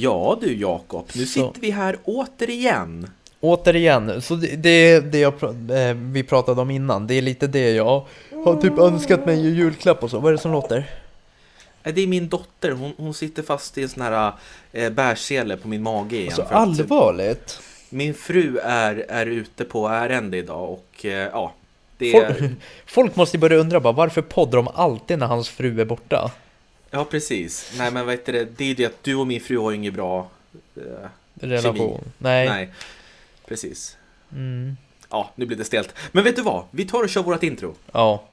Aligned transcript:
Ja 0.00 0.38
du 0.40 0.56
Jakob, 0.56 1.06
nu 1.14 1.26
Så. 1.26 1.32
sitter 1.32 1.60
vi 1.60 1.70
här 1.70 1.96
återigen. 2.04 3.10
Återigen, 3.40 4.22
så 4.22 4.34
det, 4.34 4.56
det 4.56 4.68
är 4.70 5.00
det 5.00 5.18
jag, 5.18 5.32
eh, 5.70 5.94
vi 5.94 6.22
pratade 6.22 6.60
om 6.60 6.70
innan. 6.70 7.06
Det 7.06 7.14
är 7.14 7.22
lite 7.22 7.46
det 7.46 7.70
jag 7.70 8.06
har 8.44 8.60
typ 8.60 8.78
önskat 8.78 9.26
mig 9.26 9.46
i 9.46 9.50
julklapp 9.54 10.02
och 10.02 10.10
så. 10.10 10.18
Vad 10.18 10.28
är 10.32 10.36
det 10.36 10.42
som 10.42 10.52
låter? 10.52 10.90
Eh, 11.82 11.94
Det 11.94 12.00
är 12.00 12.06
min 12.06 12.28
dotter, 12.28 12.70
hon, 12.72 12.92
hon 12.96 13.14
sitter 13.14 13.42
fast 13.42 13.78
i 13.78 13.82
en 13.82 13.88
sån 13.88 14.02
här 14.02 14.32
eh, 14.72 14.90
bärsele 14.90 15.56
på 15.56 15.68
min 15.68 15.82
mage 15.82 16.16
igen. 16.16 16.32
Alltså 16.38 16.54
allvarligt? 16.54 17.60
Min 17.90 18.14
fru 18.14 18.58
är, 18.58 19.04
är 19.08 19.26
ute 19.26 19.64
på 19.64 19.88
ärende 19.88 20.36
idag 20.36 20.70
och 20.70 21.04
eh, 21.04 21.28
ja, 21.32 21.52
det 21.98 22.12
är... 22.16 22.34
Folk, 22.34 22.50
folk 22.86 23.16
måste 23.16 23.38
börja 23.38 23.56
undra 23.56 23.80
bara 23.80 23.92
varför 23.92 24.22
poddar 24.22 24.56
de 24.56 24.68
alltid 24.74 25.18
när 25.18 25.26
hans 25.26 25.48
fru 25.48 25.80
är 25.80 25.84
borta? 25.84 26.30
Ja, 26.90 27.04
precis. 27.04 27.72
Nej, 27.78 27.90
men 27.90 28.06
vad 28.06 28.14
heter 28.14 28.32
det? 28.32 28.44
Det 28.56 28.70
är 28.70 28.74
det 28.74 28.86
att 28.86 29.04
du 29.04 29.14
och 29.14 29.26
min 29.26 29.40
fru 29.40 29.58
har 29.58 29.70
ju 29.70 29.76
inget 29.76 29.94
bra... 29.94 30.30
Eh, 30.76 30.82
Relation? 31.34 31.76
Kemi. 31.76 31.98
Nej. 32.18 32.48
nej, 32.48 32.70
precis. 33.46 33.96
Mm. 34.32 34.76
Ja, 35.10 35.30
nu 35.34 35.46
blir 35.46 35.56
det 35.56 35.64
stelt. 35.64 35.94
Men 36.12 36.24
vet 36.24 36.36
du 36.36 36.42
vad? 36.42 36.64
Vi 36.70 36.84
tar 36.84 37.02
och 37.02 37.08
kör 37.08 37.22
vårt 37.22 37.42
intro. 37.42 37.74
Ja. 37.92 38.24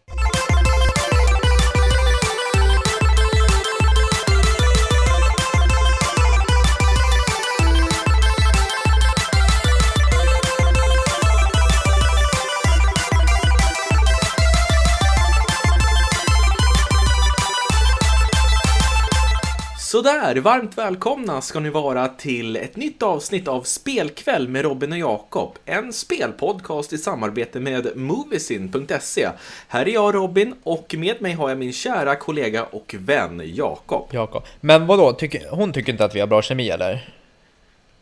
Sådär, 19.98 20.36
varmt 20.36 20.78
välkomna 20.78 21.42
ska 21.42 21.60
ni 21.60 21.70
vara 21.70 22.08
till 22.08 22.56
ett 22.56 22.76
nytt 22.76 23.04
avsnitt 23.04 23.48
av 23.48 23.62
Spelkväll 23.62 24.48
med 24.48 24.62
Robin 24.62 24.92
och 24.92 24.98
Jakob. 24.98 25.58
En 25.66 25.94
spelpodcast 25.94 26.94
i 26.94 26.98
samarbete 26.98 27.60
med 27.60 27.98
Moviesin.se. 27.98 29.30
Här 29.68 29.88
är 29.88 29.94
jag 29.94 30.16
Robin 30.16 30.56
och 30.64 30.96
med 30.98 31.22
mig 31.22 31.34
har 31.34 31.50
jag 31.50 31.58
min 31.58 31.74
kära 31.74 32.16
kollega 32.16 32.64
och 32.64 32.96
vän 33.00 33.42
Jakob. 33.46 34.10
Jakob. 34.12 34.44
Men 34.62 34.88
vadå, 34.88 35.14
tycker, 35.14 35.50
hon 35.50 35.74
tycker 35.74 35.92
inte 35.92 36.06
att 36.06 36.16
vi 36.16 36.20
har 36.20 36.28
bra 36.28 36.42
kemi 36.42 36.70
eller? 36.70 37.10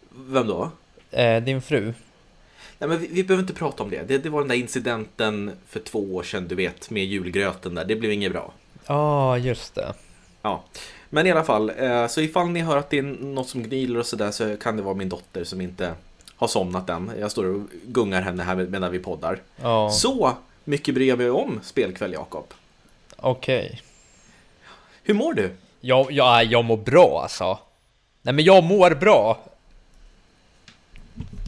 Vem 0.09 0.47
då? 0.47 0.72
Eh, 1.12 1.44
din 1.44 1.62
fru? 1.62 1.94
Nej, 2.80 2.89
men 2.89 3.00
vi, 3.00 3.08
vi 3.08 3.23
behöver 3.23 3.44
inte 3.44 3.53
prata 3.53 3.84
om 3.84 3.89
det. 3.89 4.03
det. 4.08 4.17
Det 4.17 4.30
var 4.30 4.39
den 4.39 4.47
där 4.47 4.56
incidenten 4.56 5.52
för 5.67 5.80
två 5.80 6.16
år 6.16 6.23
sedan, 6.23 6.47
du 6.47 6.56
vet, 6.56 6.89
med 6.89 7.06
julgröten 7.06 7.75
där. 7.75 7.86
Det 7.86 7.95
blev 7.95 8.12
inget 8.12 8.31
bra. 8.31 8.53
Ja, 8.86 8.95
ah, 8.95 9.38
just 9.38 9.75
det. 9.75 9.94
Ja, 10.41 10.64
men 11.09 11.28
i 11.28 11.31
alla 11.31 11.44
fall, 11.44 11.72
eh, 11.78 12.08
så 12.08 12.22
ifall 12.22 12.50
ni 12.50 12.61
hör 12.61 12.78
att 12.78 12.89
det 12.89 12.98
är 12.98 13.02
något 13.03 13.50
som 13.50 13.64
gniler 13.64 14.00
och 14.00 14.06
sådär 14.06 14.31
så 14.31 14.58
kan 14.58 14.78
det 14.78 14.84
vara 14.84 14.95
min 14.95 15.09
dotter 15.09 15.44
som 15.44 15.62
inte 15.62 15.94
har 16.36 16.47
somnat 16.47 16.89
än. 16.89 17.12
Jag 17.20 17.31
står 17.31 17.45
och 17.45 17.62
gungar 17.86 18.22
henne 18.22 18.44
här 18.44 18.56
med- 18.56 18.72
medan 18.72 18.92
vi 18.92 19.00
poddar. 19.00 19.42
Ja, 19.62 19.89
Så 19.92 20.38
mycket 20.64 20.95
bryr 20.95 21.08
jag 21.08 21.17
mig 21.17 21.30
om 21.30 21.59
spelkväll, 21.64 22.14
Jakob. 22.14 22.53
okej. 23.17 23.81
Hur 25.03 25.14
mår 25.14 25.34
du? 25.34 25.52
Jag, 25.81 26.12
jag, 26.12 26.44
jag 26.45 26.66
mår 26.66 26.78
bra 26.78 27.19
alltså. 27.23 27.59
Nej 28.22 28.34
men 28.34 28.45
jag 28.45 28.64
mår 28.64 28.92
bra. 28.92 29.40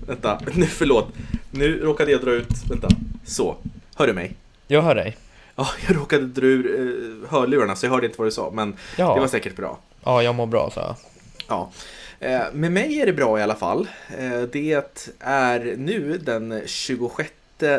Vänta, 0.08 0.40
nu 0.56 0.66
förlåt. 0.66 1.08
Nu 1.52 1.80
råkade 1.80 2.12
jag 2.12 2.22
dra 2.22 2.32
ut, 2.32 2.50
vänta. 2.70 2.88
Så, 3.26 3.56
hör 3.96 4.08
du 4.08 4.14
mig? 4.14 4.34
Jag 4.68 4.82
hör 4.82 4.96
dig. 4.96 5.18
Ja, 5.60 5.68
jag 5.88 5.96
råkade 5.98 6.26
dra 6.26 6.46
ur 6.46 6.66
eh, 6.80 7.30
hörlurarna 7.30 7.76
så 7.76 7.86
jag 7.86 7.92
hörde 7.92 8.06
inte 8.06 8.18
vad 8.18 8.28
du 8.28 8.32
sa, 8.32 8.52
men 8.54 8.76
Ja, 8.98 9.14
det 9.14 9.20
var 9.20 9.28
säkert 9.28 9.56
bra. 9.56 9.80
ja 10.04 10.24
jag 10.24 10.36
mår 10.36 10.46
bra 10.46 10.72
så. 10.74 10.96
Ja, 11.48 11.72
eh, 12.20 12.42
med 12.54 12.72
mig 12.72 13.02
är 13.02 13.06
det 13.06 13.14
bra 13.14 13.40
i 13.40 13.44
alla 13.44 13.56
fall. 13.56 13.88
Eh, 14.20 14.42
det 14.42 14.84
är 15.20 15.76
nu 15.78 16.18
den 16.18 16.62
26 16.66 17.32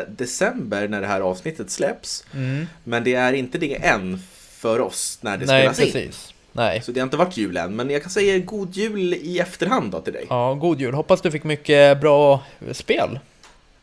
december 0.07 0.87
när 0.87 1.01
det 1.01 1.07
här 1.07 1.21
avsnittet 1.21 1.71
släpps. 1.71 2.25
Mm. 2.33 2.65
Men 2.83 3.03
det 3.03 3.13
är 3.15 3.33
inte 3.33 3.57
det 3.57 3.75
än 3.75 4.19
för 4.51 4.79
oss 4.79 5.19
när 5.21 5.37
det 5.37 5.45
Nej, 5.45 5.61
spelas 5.61 5.79
in. 5.79 5.85
precis. 5.85 6.33
Nej. 6.51 6.81
Så 6.81 6.91
det 6.91 6.99
har 6.99 7.03
inte 7.05 7.17
varit 7.17 7.37
jul 7.37 7.57
än, 7.57 7.75
men 7.75 7.89
jag 7.89 8.01
kan 8.01 8.11
säga 8.11 8.37
god 8.39 8.75
jul 8.75 9.13
i 9.13 9.39
efterhand 9.39 9.91
då 9.91 10.01
till 10.01 10.13
dig. 10.13 10.25
Ja, 10.29 10.53
god 10.53 10.81
jul. 10.81 10.93
Hoppas 10.93 11.21
du 11.21 11.31
fick 11.31 11.43
mycket 11.43 12.01
bra 12.01 12.43
spel. 12.71 13.19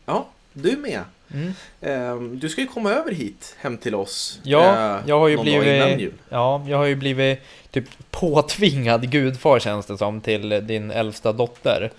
Ja, 0.06 0.26
du 0.52 0.76
med. 0.76 1.00
Mm. 1.34 1.54
Eh, 1.80 2.16
Du 2.38 2.48
ska 2.48 2.60
ju 2.60 2.66
komma 2.66 2.90
över 2.90 3.12
hit 3.12 3.56
hem 3.60 3.78
till 3.78 3.94
oss. 3.94 4.40
Ja, 4.42 4.96
eh, 4.96 5.02
jag 5.06 5.18
har 5.20 5.28
ju 5.28 5.36
blivit... 5.38 6.12
Ja, 6.28 6.64
jag 6.68 6.76
har 6.76 6.84
ju 6.84 6.94
blivit 6.94 7.40
typ 7.70 7.84
påtvingad 8.10 9.10
gudfar 9.10 9.58
känns 9.58 9.86
det 9.86 9.98
som 9.98 10.20
till 10.20 10.66
din 10.66 10.90
äldsta 10.90 11.32
dotter. 11.32 11.90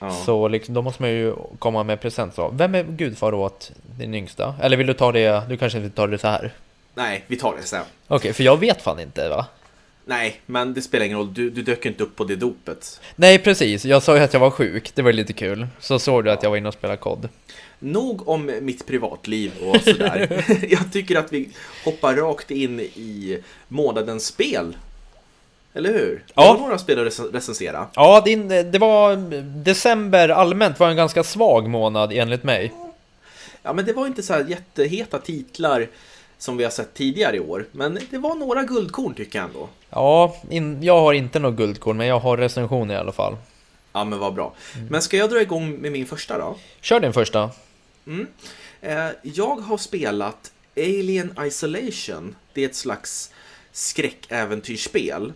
Ja. 0.00 0.10
Så 0.10 0.48
liksom, 0.48 0.74
då 0.74 0.82
måste 0.82 1.02
man 1.02 1.10
ju 1.10 1.34
komma 1.58 1.82
med 1.82 2.00
present. 2.00 2.34
Så. 2.34 2.48
Vem 2.48 2.74
är 2.74 2.82
gudfar 2.84 3.34
åt 3.34 3.70
din 3.98 4.14
yngsta? 4.14 4.54
Eller 4.62 4.76
vill 4.76 4.86
du 4.86 4.94
ta 4.94 5.12
det? 5.12 5.42
Du 5.48 5.56
kanske 5.56 5.78
inte 5.78 5.96
tar 5.96 6.08
det 6.08 6.18
så 6.18 6.28
här? 6.28 6.52
Nej, 6.94 7.24
vi 7.26 7.36
tar 7.36 7.56
det 7.56 7.62
sen. 7.62 7.82
Okej, 8.08 8.32
för 8.32 8.44
jag 8.44 8.60
vet 8.60 8.82
fan 8.82 9.00
inte 9.00 9.28
va? 9.28 9.46
Nej, 10.08 10.40
men 10.46 10.74
det 10.74 10.82
spelar 10.82 11.06
ingen 11.06 11.18
roll. 11.18 11.34
Du, 11.34 11.50
du 11.50 11.62
dök 11.62 11.86
inte 11.86 12.02
upp 12.02 12.16
på 12.16 12.24
det 12.24 12.36
dopet. 12.36 13.00
Nej, 13.16 13.38
precis. 13.38 13.84
Jag 13.84 14.02
sa 14.02 14.16
ju 14.16 14.22
att 14.22 14.32
jag 14.32 14.40
var 14.40 14.50
sjuk. 14.50 14.90
Det 14.94 15.02
var 15.02 15.12
lite 15.12 15.32
kul. 15.32 15.66
Så 15.80 15.98
såg 15.98 16.24
du 16.24 16.30
att 16.30 16.42
jag 16.42 16.50
var 16.50 16.56
inne 16.56 16.68
och 16.68 16.74
spelade 16.74 16.96
kod. 16.96 17.28
Nog 17.78 18.28
om 18.28 18.52
mitt 18.60 18.86
privatliv 18.86 19.52
och 19.62 19.80
sådär. 19.80 20.44
jag 20.68 20.92
tycker 20.92 21.16
att 21.16 21.32
vi 21.32 21.48
hoppar 21.84 22.14
rakt 22.14 22.50
in 22.50 22.80
i 22.80 23.38
månadens 23.68 24.26
spel. 24.26 24.76
Eller 25.74 25.92
hur? 25.92 26.24
Ja. 26.34 26.42
Har 26.42 26.58
några 26.58 26.78
spel 26.78 27.06
att 27.06 27.12
rec- 27.12 27.32
recensera. 27.32 27.86
Ja, 27.94 28.22
din, 28.24 28.48
det 28.48 28.78
var... 28.78 29.16
December 29.64 30.28
allmänt 30.28 30.80
var 30.80 30.88
en 30.88 30.96
ganska 30.96 31.24
svag 31.24 31.68
månad 31.68 32.12
enligt 32.12 32.42
mig. 32.44 32.72
Ja, 33.62 33.72
men 33.72 33.84
det 33.84 33.92
var 33.92 34.06
inte 34.06 34.22
så 34.22 34.32
här 34.32 34.46
jätteheta 34.48 35.18
titlar 35.18 35.88
som 36.38 36.56
vi 36.56 36.64
har 36.64 36.70
sett 36.70 36.94
tidigare 36.94 37.36
i 37.36 37.40
år. 37.40 37.66
Men 37.72 37.98
det 38.10 38.18
var 38.18 38.34
några 38.34 38.62
guldkorn 38.62 39.14
tycker 39.14 39.38
jag 39.38 39.48
ändå. 39.48 39.68
Ja, 39.90 40.36
in, 40.50 40.82
jag 40.82 41.00
har 41.00 41.12
inte 41.12 41.38
något 41.38 41.56
guldkorn, 41.56 41.96
men 41.96 42.06
jag 42.06 42.20
har 42.20 42.36
recension 42.36 42.90
i 42.90 42.96
alla 42.96 43.12
fall. 43.12 43.36
Ja, 43.92 44.04
men 44.04 44.18
vad 44.18 44.34
bra. 44.34 44.54
Men 44.90 45.02
ska 45.02 45.16
jag 45.16 45.30
dra 45.30 45.40
igång 45.40 45.80
med 45.80 45.92
min 45.92 46.06
första 46.06 46.38
då? 46.38 46.56
Kör 46.80 47.00
din 47.00 47.12
första. 47.12 47.50
Mm. 48.06 48.26
Eh, 48.80 49.08
jag 49.22 49.56
har 49.56 49.78
spelat 49.78 50.52
Alien 50.76 51.34
Isolation. 51.40 52.36
Det 52.52 52.64
är 52.64 52.68
ett 52.68 52.76
slags 52.76 53.32
skräckäventyrsspel. 53.72 55.32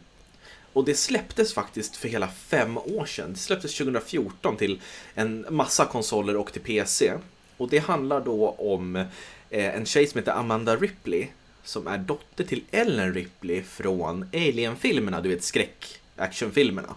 Och 0.72 0.84
det 0.84 0.94
släpptes 0.94 1.54
faktiskt 1.54 1.96
för 1.96 2.08
hela 2.08 2.28
fem 2.28 2.78
år 2.78 3.06
sedan. 3.06 3.32
Det 3.32 3.38
släpptes 3.38 3.74
2014 3.74 4.56
till 4.56 4.80
en 5.14 5.46
massa 5.50 5.84
konsoler 5.84 6.36
och 6.36 6.52
till 6.52 6.62
PC. 6.62 7.12
Och 7.56 7.68
det 7.68 7.78
handlar 7.78 8.20
då 8.20 8.48
om 8.50 9.04
Eh, 9.50 9.74
en 9.76 9.86
tjej 9.86 10.06
som 10.06 10.18
heter 10.18 10.32
Amanda 10.32 10.76
Ripley. 10.76 11.28
Som 11.64 11.86
är 11.86 11.98
dotter 11.98 12.44
till 12.44 12.64
Ellen 12.70 13.14
Ripley 13.14 13.62
från 13.62 14.28
Alien-filmerna, 14.32 15.20
du 15.20 15.28
vet 15.28 15.44
skräck-actionfilmerna. 15.44 16.94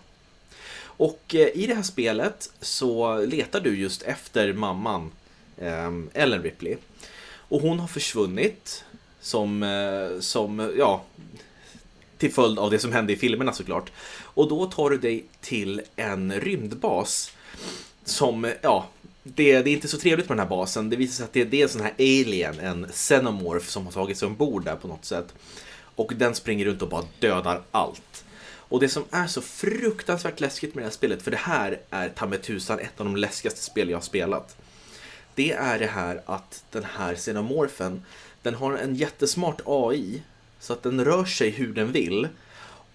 Och 0.83 1.35
eh, 1.35 1.47
i 1.47 1.67
det 1.67 1.75
här 1.75 1.83
spelet 1.83 2.49
så 2.61 3.17
letar 3.17 3.59
du 3.59 3.77
just 3.77 4.01
efter 4.01 4.53
mamman 4.53 5.11
eh, 5.57 5.91
Ellen 6.13 6.43
Ripley. 6.43 6.77
Och 7.35 7.61
hon 7.61 7.79
har 7.79 7.87
försvunnit 7.87 8.85
som, 9.21 9.63
eh, 9.63 10.19
som, 10.19 10.73
ja, 10.77 11.03
till 12.17 12.33
följd 12.33 12.59
av 12.59 12.71
det 12.71 12.79
som 12.79 12.91
hände 12.91 13.13
i 13.13 13.15
filmerna 13.15 13.53
såklart. 13.53 13.91
Och 14.21 14.49
då 14.49 14.65
tar 14.65 14.89
du 14.89 14.97
dig 14.97 15.25
till 15.41 15.81
en 15.95 16.41
rymdbas 16.41 17.31
som, 18.05 18.51
ja, 18.61 18.87
det, 19.23 19.61
det 19.61 19.69
är 19.69 19.73
inte 19.73 19.87
så 19.87 19.97
trevligt 19.97 20.29
med 20.29 20.37
den 20.37 20.45
här 20.45 20.49
basen. 20.49 20.89
Det 20.89 20.95
visar 20.95 21.13
sig 21.13 21.23
att 21.23 21.33
det, 21.33 21.43
det 21.43 21.59
är 21.59 21.63
en 21.63 21.69
sån 21.69 21.81
här 21.81 21.93
alien, 21.99 22.59
en 22.59 22.87
xenomorph 22.91 23.67
som 23.67 23.85
har 23.85 23.91
tagit 23.91 24.17
sig 24.17 24.25
ombord 24.25 24.65
där 24.65 24.75
på 24.75 24.87
något 24.87 25.05
sätt. 25.05 25.33
Och 25.95 26.13
den 26.15 26.35
springer 26.35 26.65
runt 26.65 26.81
och 26.81 26.89
bara 26.89 27.05
dödar 27.19 27.61
allt. 27.71 28.25
Och 28.73 28.79
det 28.79 28.89
som 28.89 29.03
är 29.11 29.27
så 29.27 29.41
fruktansvärt 29.41 30.39
läskigt 30.39 30.75
med 30.75 30.83
det 30.83 30.85
här 30.85 30.91
spelet, 30.91 31.21
för 31.21 31.31
det 31.31 31.37
här 31.37 31.79
är 31.89 32.09
ta 32.09 32.25
mig 32.25 32.41
tusan 32.41 32.79
ett 32.79 32.99
av 32.99 33.05
de 33.05 33.15
läskigaste 33.15 33.61
spel 33.63 33.89
jag 33.89 33.97
har 33.97 34.01
spelat. 34.01 34.57
Det 35.35 35.51
är 35.51 35.79
det 35.79 35.87
här 35.87 36.21
att 36.25 36.63
den 36.71 36.83
här 36.83 37.15
xenomorfen, 37.15 38.05
den 38.41 38.55
har 38.55 38.77
en 38.77 38.95
jättesmart 38.95 39.61
AI, 39.65 40.23
så 40.59 40.73
att 40.73 40.83
den 40.83 41.05
rör 41.05 41.25
sig 41.25 41.49
hur 41.49 41.73
den 41.73 41.91
vill. 41.91 42.27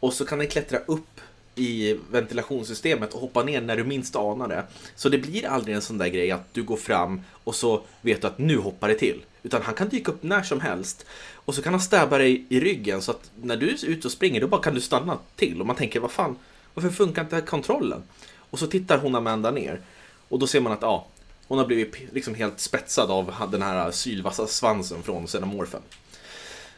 Och 0.01 0.13
så 0.13 0.25
kan 0.25 0.39
den 0.39 0.49
klättra 0.49 0.79
upp 0.79 1.21
i 1.59 2.01
ventilationssystemet 2.11 3.15
och 3.15 3.21
hoppa 3.21 3.43
ner 3.43 3.61
när 3.61 3.77
du 3.77 3.85
minst 3.85 4.17
anar 4.17 4.49
det. 4.49 4.65
Så 4.95 5.09
det 5.09 5.19
blir 5.19 5.47
aldrig 5.47 5.77
en 5.77 5.83
sån 5.83 5.99
där 5.99 6.09
grej 6.09 6.31
att 6.31 6.55
du 6.55 6.63
går 6.63 6.77
fram 6.77 7.23
och 7.45 7.55
så 7.55 7.83
vet 8.01 8.21
du 8.21 8.27
att 8.27 8.39
nu 8.39 8.59
hoppar 8.59 8.89
det 8.89 8.95
till. 8.95 9.25
Utan 9.43 9.63
han 9.63 9.75
kan 9.75 9.89
dyka 9.89 10.13
upp 10.13 10.23
när 10.23 10.43
som 10.43 10.61
helst. 10.61 11.07
Och 11.35 11.55
så 11.55 11.63
kan 11.63 11.73
han 11.73 11.81
stäba 11.81 12.19
dig 12.19 12.45
i 12.49 12.61
ryggen 12.61 13.03
så 13.03 13.11
att 13.11 13.31
när 13.43 13.57
du 13.57 13.69
är 13.69 13.87
ute 13.87 14.09
och 14.09 14.13
springer 14.13 14.41
då 14.41 14.49
bara 14.49 14.63
kan 14.63 14.75
du 14.75 14.81
stanna 14.81 15.19
till. 15.37 15.61
Och 15.61 15.67
man 15.67 15.77
tänker, 15.77 16.01
vad 16.01 16.11
fan, 16.11 16.37
varför 16.75 16.91
funkar 16.91 17.23
inte 17.23 17.41
kontrollen? 17.41 18.03
Och 18.51 18.59
så 18.59 18.67
tittar 18.67 18.99
hon 18.99 19.15
Amanda 19.15 19.51
ner. 19.51 19.81
Och 20.29 20.39
då 20.39 20.47
ser 20.47 20.61
man 20.61 20.73
att, 20.73 20.83
ja, 20.83 21.07
hon 21.47 21.59
har 21.59 21.67
blivit 21.67 22.13
liksom 22.13 22.35
helt 22.35 22.61
spetsad 22.61 23.11
av 23.11 23.49
den 23.53 23.63
här 23.63 23.91
sylvassa 23.91 24.47
svansen 24.47 25.03
från 25.03 25.27
Xenomorphen. 25.27 25.83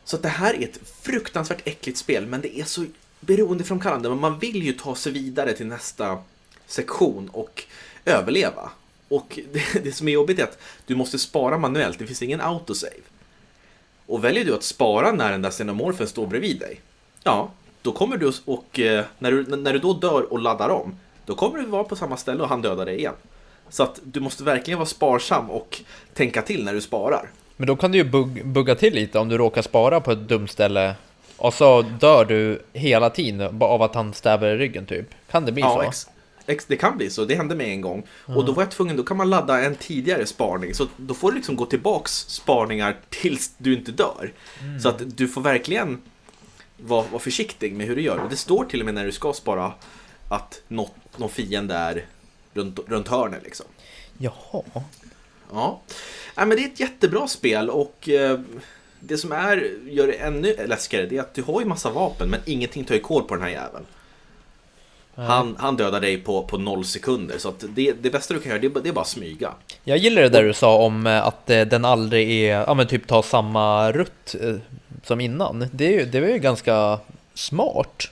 Så 0.04 0.16
att 0.16 0.22
det 0.22 0.28
här 0.28 0.54
är 0.54 0.64
ett 0.64 0.80
fruktansvärt 1.02 1.62
äckligt 1.64 1.98
spel, 1.98 2.26
men 2.26 2.40
det 2.40 2.60
är 2.60 2.64
så 2.64 2.84
beroendeframkallande, 3.20 4.08
men 4.08 4.18
man 4.18 4.38
vill 4.38 4.62
ju 4.62 4.72
ta 4.72 4.94
sig 4.94 5.12
vidare 5.12 5.52
till 5.52 5.66
nästa 5.66 6.18
sektion 6.66 7.28
och 7.32 7.64
överleva. 8.04 8.70
Och 9.08 9.38
det, 9.52 9.84
det 9.84 9.92
som 9.92 10.08
är 10.08 10.12
jobbigt 10.12 10.38
är 10.38 10.44
att 10.44 10.58
du 10.86 10.94
måste 10.94 11.18
spara 11.18 11.58
manuellt, 11.58 11.98
det 11.98 12.06
finns 12.06 12.22
ingen 12.22 12.40
autosave. 12.40 13.02
Och 14.06 14.24
väljer 14.24 14.44
du 14.44 14.54
att 14.54 14.62
spara 14.62 15.12
när 15.12 15.32
den 15.32 15.42
där 15.42 15.50
xenomorfen 15.50 16.06
står 16.06 16.26
bredvid 16.26 16.58
dig, 16.58 16.80
ja, 17.22 17.50
då 17.82 17.92
kommer 17.92 18.16
du 18.16 18.32
och 18.44 18.80
eh, 18.80 19.04
när 19.18 19.32
du, 19.32 19.56
när 19.56 19.72
du 19.72 19.78
då 19.78 19.92
dör 19.92 20.32
och 20.32 20.38
laddar 20.38 20.68
om, 20.68 20.94
då 21.24 21.34
kommer 21.34 21.58
du 21.58 21.66
vara 21.66 21.84
på 21.84 21.96
samma 21.96 22.16
ställe 22.16 22.42
och 22.42 22.48
han 22.48 22.62
dödar 22.62 22.86
dig 22.86 22.98
igen. 22.98 23.14
Så 23.68 23.82
att 23.82 24.00
du 24.04 24.20
måste 24.20 24.44
verkligen 24.44 24.78
vara 24.78 24.86
sparsam 24.86 25.50
och 25.50 25.80
tänka 26.14 26.42
till 26.42 26.64
när 26.64 26.74
du 26.74 26.80
sparar. 26.80 27.30
Men 27.56 27.66
då 27.66 27.76
kan 27.76 27.92
du 27.92 27.98
ju 27.98 28.04
bug 28.04 28.46
bugga 28.46 28.74
till 28.74 28.94
lite 28.94 29.18
om 29.18 29.28
du 29.28 29.38
råkar 29.38 29.62
spara 29.62 30.00
på 30.00 30.12
ett 30.12 30.28
dumt 30.28 30.48
ställe 30.48 30.94
och 31.40 31.54
så 31.54 31.82
dör 31.82 32.24
du 32.24 32.62
hela 32.72 33.10
tiden 33.10 33.62
av 33.62 33.82
att 33.82 33.94
han 33.94 34.14
stäver 34.14 34.54
i 34.54 34.56
ryggen 34.56 34.86
typ. 34.86 35.06
Kan 35.30 35.44
det 35.44 35.52
bli 35.52 35.62
Ja, 35.62 35.74
så? 35.74 35.88
ex, 35.88 36.06
ex, 36.46 36.64
det 36.66 36.76
kan 36.76 36.96
bli 36.96 37.10
så. 37.10 37.24
Det 37.24 37.34
hände 37.34 37.54
mig 37.54 37.70
en 37.70 37.80
gång. 37.80 38.06
Och 38.26 38.44
då 38.44 38.52
var 38.52 38.62
jag 38.62 38.70
tvungen, 38.70 38.96
då 38.96 39.02
kan 39.02 39.16
man 39.16 39.30
ladda 39.30 39.60
en 39.60 39.74
tidigare 39.74 40.26
sparning. 40.26 40.74
Så 40.74 40.86
då 40.96 41.14
får 41.14 41.30
du 41.30 41.36
liksom 41.36 41.56
gå 41.56 41.66
tillbaks 41.66 42.12
sparningar 42.12 42.96
tills 43.08 43.54
du 43.58 43.74
inte 43.74 43.92
dör. 43.92 44.32
Så 44.82 44.88
att 44.88 45.16
du 45.16 45.28
får 45.28 45.40
verkligen 45.40 46.00
vara, 46.76 47.04
vara 47.10 47.22
försiktig 47.22 47.72
med 47.72 47.86
hur 47.86 47.96
du 47.96 48.02
gör. 48.02 48.18
Och 48.18 48.30
det 48.30 48.36
står 48.36 48.64
till 48.64 48.80
och 48.80 48.84
med 48.86 48.94
när 48.94 49.04
du 49.04 49.12
ska 49.12 49.32
spara 49.32 49.72
att 50.28 50.62
något, 50.68 50.94
någon 51.16 51.28
fiende 51.30 51.74
är 51.74 52.04
runt, 52.54 52.78
runt 52.86 53.08
hörnet 53.08 53.42
liksom. 53.44 53.66
Jaha. 54.18 54.62
Ja, 55.52 55.80
Nej, 56.36 56.46
men 56.46 56.56
det 56.56 56.64
är 56.64 56.66
ett 56.66 56.80
jättebra 56.80 57.26
spel 57.28 57.70
och 57.70 58.08
eh, 58.08 58.40
det 59.00 59.16
som 59.16 59.32
är, 59.32 59.70
gör 59.90 60.06
det 60.06 60.12
ännu 60.12 60.66
läskigare 60.66 61.06
det 61.06 61.16
är 61.16 61.20
att 61.20 61.34
du 61.34 61.42
har 61.42 61.60
ju 61.60 61.66
massa 61.66 61.90
vapen 61.90 62.30
men 62.30 62.40
ingenting 62.46 62.84
tar 62.84 62.94
ju 62.94 63.00
koll 63.00 63.22
på 63.22 63.34
den 63.34 63.42
här 63.44 63.50
jäveln. 63.50 63.84
Han, 65.14 65.56
han 65.58 65.76
dödar 65.76 66.00
dig 66.00 66.18
på, 66.18 66.42
på 66.42 66.58
noll 66.58 66.84
sekunder 66.84 67.38
så 67.38 67.54
det, 67.68 67.92
det 67.92 68.10
bästa 68.10 68.34
du 68.34 68.40
kan 68.40 68.50
göra 68.50 68.60
det, 68.60 68.66
är 68.66 68.70
bara- 68.70 68.80
det 68.82 68.88
är 68.88 68.92
bara 68.92 69.04
smyga. 69.04 69.52
Jag 69.84 69.98
gillar 69.98 70.22
det 70.22 70.28
där 70.28 70.42
du 70.42 70.52
sa 70.54 70.76
om 70.76 71.06
eh, 71.06 71.26
att 71.26 71.50
eh, 71.50 71.60
den 71.62 71.84
aldrig 71.84 72.30
är, 72.30 72.64
ja 72.66 72.74
men 72.74 72.86
typ 72.86 73.06
tar 73.06 73.22
samma 73.22 73.92
rutt 73.92 74.34
eh, 74.40 74.54
som 75.04 75.20
innan. 75.20 75.66
Det, 75.72 76.04
det 76.04 76.20
var 76.20 76.28
ju 76.28 76.38
ganska 76.38 76.98
smart. 77.34 78.02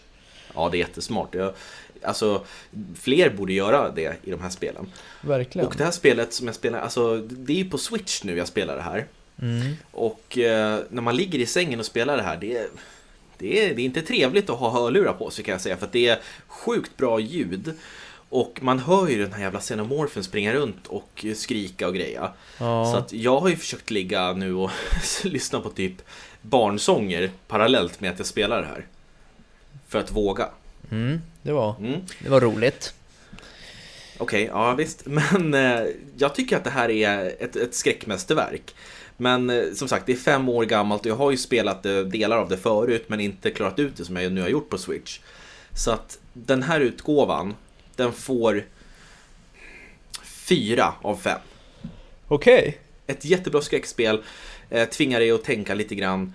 Ja, 0.55 0.69
det 0.73 0.77
är 0.77 0.79
jättesmart. 0.79 1.35
Jag, 1.35 1.53
alltså, 2.03 2.45
fler 3.01 3.31
borde 3.31 3.53
göra 3.53 3.91
det 3.91 4.17
i 4.25 4.31
de 4.31 4.41
här 4.43 4.51
spelen. 4.51 4.87
Verkligen. 5.21 5.69
Och 5.69 5.75
det 5.79 5.85
här 5.85 5.91
spelet 5.91 6.33
som 6.35 6.47
jag 6.47 6.57
spelar, 6.57 6.81
alltså 6.81 7.17
det 7.17 7.53
är 7.53 7.57
ju 7.57 7.71
på 7.71 7.79
Switch 7.79 8.23
nu 8.25 8.37
jag 8.39 8.49
spelar 8.49 8.77
det 8.77 8.83
här. 8.83 9.07
Mm. 9.43 9.75
Och 9.91 10.39
eh, 10.39 10.81
när 10.91 11.03
man 11.03 11.17
ligger 11.17 11.39
i 11.39 11.47
sängen 11.47 11.81
och 11.81 11.87
spelar 11.87 12.17
det 12.17 12.23
här, 12.23 12.37
det 12.37 12.57
är, 12.57 12.69
det, 13.39 13.65
är, 13.65 13.75
det 13.75 13.83
är 13.83 13.85
inte 13.85 14.03
trevligt 14.03 14.51
att 14.51 14.59
ha 14.59 14.71
hörlurar 14.71 15.13
på 15.13 15.31
sig 15.31 15.45
kan 15.45 15.53
jag 15.53 15.61
säga, 15.61 15.77
för 15.77 15.87
att 15.87 15.93
det 15.93 16.09
är 16.09 16.19
sjukt 16.47 16.97
bra 16.97 17.21
ljud. 17.21 17.75
Och 18.31 18.59
man 18.63 18.79
hör 18.79 19.09
ju 19.09 19.23
den 19.23 19.33
här 19.33 19.43
jävla 19.43 19.61
xenomorfen 19.61 20.25
springa 20.25 20.55
runt 20.55 20.87
och 20.87 21.25
skrika 21.35 21.89
och 21.89 21.95
greja. 21.95 22.33
Ja. 22.59 22.93
Så 22.93 22.97
att 22.99 23.13
jag 23.13 23.41
har 23.41 23.49
ju 23.49 23.57
försökt 23.57 23.91
ligga 23.91 24.33
nu 24.33 24.55
och 24.55 24.71
lyssna 25.25 25.61
på 25.61 25.71
typ 25.71 25.95
barnsånger 26.43 27.31
parallellt 27.47 28.01
med 28.01 28.11
att 28.11 28.19
jag 28.19 28.27
spelar 28.27 28.61
det 28.61 28.67
här. 28.67 28.87
För 29.89 29.99
att 29.99 30.13
våga. 30.13 30.49
Mm, 30.91 31.21
det, 31.43 31.53
var, 31.53 31.75
Mm. 31.81 32.01
det 32.19 32.31
var 32.31 32.41
roligt. 32.41 32.95
Okej, 34.19 34.45
ja 34.53 34.75
visst. 34.75 35.07
Men 35.07 35.55
eh, 35.55 35.87
jag 36.17 36.35
tycker 36.35 36.57
att 36.57 36.65
det 36.65 36.71
här 36.71 36.89
är 36.91 37.35
ett, 37.41 37.57
ett 37.57 37.75
skräckmästerverk. 37.75 38.75
Men 39.21 39.51
eh, 39.51 39.73
som 39.75 39.89
sagt, 39.89 40.07
det 40.07 40.13
är 40.13 40.17
fem 40.17 40.49
år 40.49 40.65
gammalt 40.65 41.01
och 41.03 41.07
jag 41.07 41.17
har 41.17 41.31
ju 41.31 41.37
spelat 41.37 41.87
eh, 41.87 41.99
delar 41.99 42.37
av 42.37 42.49
det 42.49 42.57
förut 42.57 43.05
men 43.07 43.21
inte 43.21 43.51
klarat 43.51 43.79
ut 43.79 43.97
det 43.97 44.05
som 44.05 44.17
jag 44.17 44.33
nu 44.33 44.41
har 44.41 44.49
gjort 44.49 44.69
på 44.69 44.79
Switch. 44.79 45.21
Så 45.75 45.91
att 45.91 46.19
den 46.33 46.63
här 46.63 46.81
utgåvan, 46.81 47.55
den 47.97 48.13
får 48.13 48.65
fyra 50.23 50.95
av 51.03 51.17
fem. 51.17 51.41
Okej. 52.29 52.79
Ett 53.07 53.25
jättebra 53.25 53.63
skräckspel, 53.63 54.23
eh, 54.71 54.89
tvingar 54.89 55.21
dig 55.21 55.31
att 55.31 55.45
tänka 55.45 55.75
lite 55.75 55.95
grann, 55.95 56.35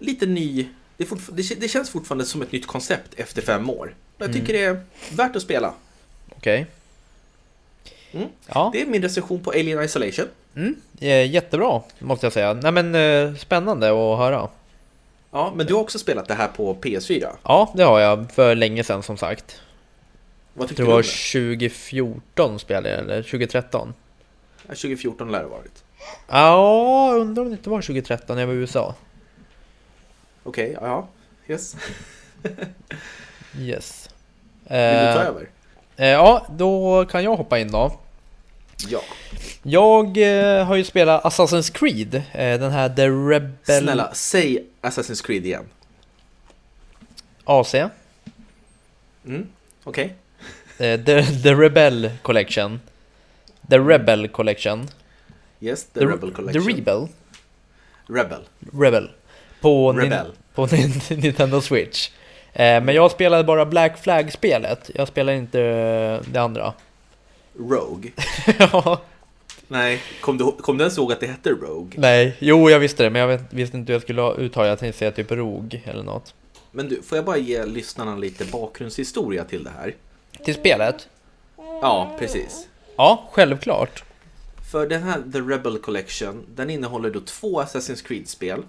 lite 0.00 0.26
ny. 0.26 0.68
Det, 0.96 1.08
det, 1.32 1.60
det 1.60 1.68
känns 1.68 1.90
fortfarande 1.90 2.24
som 2.24 2.42
ett 2.42 2.52
nytt 2.52 2.66
koncept 2.66 3.14
efter 3.16 3.42
fem 3.42 3.70
år. 3.70 3.94
Jag 4.18 4.32
tycker 4.32 4.52
det 4.52 4.64
är 4.64 4.80
värt 5.12 5.36
att 5.36 5.42
spela. 5.42 5.74
Okej. 6.28 6.66
Mm. 8.12 8.28
Ja, 8.46 8.70
Det 8.72 8.82
är 8.82 8.86
min 8.86 9.02
recension 9.02 9.42
på 9.42 9.50
Alien 9.50 9.82
Isolation. 9.82 10.28
Mm, 10.56 10.76
jättebra 11.30 11.82
måste 11.98 12.26
jag 12.26 12.32
säga. 12.32 12.52
Nej 12.52 12.72
men 12.72 12.94
eh, 12.94 13.34
spännande 13.34 13.86
att 13.88 14.18
höra. 14.18 14.48
Ja, 15.30 15.52
men 15.56 15.66
du 15.66 15.74
har 15.74 15.80
också 15.80 15.98
spelat 15.98 16.28
det 16.28 16.34
här 16.34 16.48
på 16.48 16.74
PS4. 16.74 17.28
Ja, 17.42 17.72
det 17.76 17.82
har 17.82 18.00
jag 18.00 18.32
för 18.32 18.54
länge 18.54 18.84
sedan 18.84 19.02
som 19.02 19.16
sagt. 19.16 19.60
Vad 20.54 20.64
Det 20.64 20.68
tyckte 20.68 20.82
du 20.82 20.86
var 20.86 20.94
om 20.94 21.02
det? 21.02 21.08
2014 21.56 22.58
spelade 22.58 22.90
jag, 22.90 22.98
eller 22.98 23.22
2013. 23.22 23.94
Ja, 24.62 24.68
2014 24.68 25.32
lär 25.32 25.38
det 25.42 25.46
varit. 25.48 25.84
Ja, 26.28 27.12
undrar 27.14 27.42
om 27.42 27.48
det 27.48 27.56
inte 27.56 27.70
var 27.70 27.82
2013 27.82 28.36
när 28.36 28.42
jag 28.42 28.46
var 28.46 28.54
i 28.54 28.56
USA. 28.56 28.94
Okej, 30.42 30.76
ja, 30.80 30.86
ja. 30.86 31.08
Yes. 31.54 31.76
Yes. 33.58 34.08
Vill 34.62 34.78
du 34.78 35.12
ta 35.12 35.20
Eh, 35.20 35.26
över? 35.26 35.48
eh, 35.96 36.08
ja, 36.08 36.46
då 36.50 37.04
kan 37.10 37.24
jag 37.24 37.36
hoppa 37.36 37.58
in 37.58 37.70
då. 37.72 37.92
Ja. 38.88 39.00
Jag 39.62 40.16
eh, 40.16 40.64
har 40.66 40.76
ju 40.76 40.84
spelat 40.84 41.24
Assassin's 41.24 41.72
Creed, 41.72 42.14
eh, 42.14 42.60
den 42.60 42.72
här 42.72 42.88
The 42.88 43.08
Rebel 43.08 43.50
Snälla, 43.64 44.10
säg 44.14 44.64
Assassin's 44.82 45.24
Creed 45.26 45.46
igen. 45.46 45.64
AC. 47.44 47.74
Mm, 49.26 49.46
okej. 49.84 50.14
Eh, 50.78 51.00
the, 51.00 51.22
the 51.42 51.54
Rebel 51.54 52.10
Collection. 52.22 52.80
The 53.70 53.78
Rebel 53.78 54.28
Collection. 54.28 54.88
Yes, 55.60 55.84
The, 55.84 56.00
Rebel 56.00 56.32
Collection. 56.32 56.64
The 56.64 56.70
Rebel. 56.72 57.08
Rebel. 58.08 58.40
Rebel. 58.72 59.10
På, 59.60 59.92
nin- 59.92 60.00
Rebel. 60.00 60.32
på 60.54 60.66
nin- 60.70 61.16
Nintendo 61.22 61.60
Switch. 61.60 62.10
Eh, 62.52 62.82
men 62.82 62.94
jag 62.94 63.10
spelade 63.10 63.44
bara 63.44 63.66
Black 63.66 63.98
Flag-spelet. 64.02 64.90
Jag 64.94 65.08
spelade 65.08 65.38
inte 65.38 65.60
eh, 65.60 66.32
det 66.32 66.38
andra. 66.40 66.72
Rogue. 67.58 68.10
Ja, 68.58 69.00
Nej, 69.68 70.00
kom 70.20 70.38
du, 70.38 70.52
kom 70.52 70.78
du 70.78 70.84
ens 70.84 70.98
ihåg 70.98 71.12
att 71.12 71.20
det 71.20 71.26
hette 71.26 71.50
Rogue? 71.50 72.00
Nej, 72.00 72.36
jo 72.38 72.70
jag 72.70 72.78
visste 72.78 73.02
det, 73.02 73.10
men 73.10 73.20
jag 73.20 73.28
vet, 73.28 73.52
visste 73.52 73.76
inte 73.76 73.92
hur 73.92 73.94
jag 73.94 74.02
skulle 74.02 74.32
uttala 74.32 74.68
Jag 74.68 74.78
tänkte 74.78 74.98
säga 74.98 75.10
typ 75.10 75.30
ROG 75.30 75.82
eller 75.84 76.02
något. 76.02 76.34
Men 76.70 76.88
du, 76.88 77.02
får 77.02 77.18
jag 77.18 77.24
bara 77.24 77.36
ge 77.36 77.64
lyssnarna 77.64 78.16
lite 78.16 78.44
bakgrundshistoria 78.44 79.44
till 79.44 79.64
det 79.64 79.70
här? 79.70 79.94
Till 80.44 80.54
spelet? 80.54 81.08
Ja, 81.56 82.16
precis. 82.18 82.68
Ja, 82.96 83.28
självklart. 83.32 84.04
För 84.72 84.86
den 84.86 85.02
här 85.02 85.22
The 85.32 85.38
Rebel 85.38 85.78
Collection, 85.78 86.46
den 86.54 86.70
innehåller 86.70 87.10
då 87.10 87.20
två 87.20 87.62
Assassin's 87.62 88.06
Creed-spel. 88.06 88.62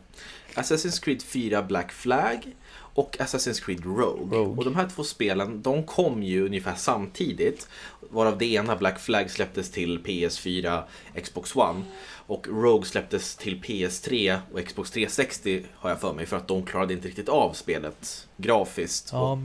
Assassin's 0.54 1.04
Creed 1.04 1.22
4 1.22 1.62
Black 1.64 1.92
Flag 1.92 2.56
och 2.94 3.18
Assassin's 3.20 3.66
Creed 3.66 3.86
Rogue. 3.86 4.38
Rogue. 4.38 4.58
Och 4.58 4.64
de 4.66 4.76
här 4.76 4.90
två 4.96 5.04
spelen, 5.04 5.62
de 5.62 5.84
kom 5.84 6.24
ju 6.24 6.46
ungefär 6.46 6.76
samtidigt. 6.76 7.68
Varav 8.14 8.38
det 8.38 8.46
ena, 8.46 8.76
Black 8.76 9.00
Flag, 9.00 9.32
släpptes 9.32 9.72
till 9.72 10.00
PS4, 10.00 10.84
Xbox 11.24 11.56
One. 11.56 11.82
Och 12.28 12.48
Rogue 12.48 12.86
släpptes 12.86 13.36
till 13.36 13.62
PS3 13.62 14.38
och 14.54 14.66
Xbox 14.68 14.92
360 14.92 15.64
har 15.76 15.90
jag 15.90 16.02
för 16.02 16.14
mig. 16.14 16.26
För 16.26 16.38
att 16.38 16.48
de 16.48 16.66
klarade 16.66 16.94
inte 16.94 17.08
riktigt 17.08 17.30
av 17.30 17.54
spelet 17.54 18.28
grafiskt 18.38 19.10
Ja, 19.12 19.32
och 19.32 19.38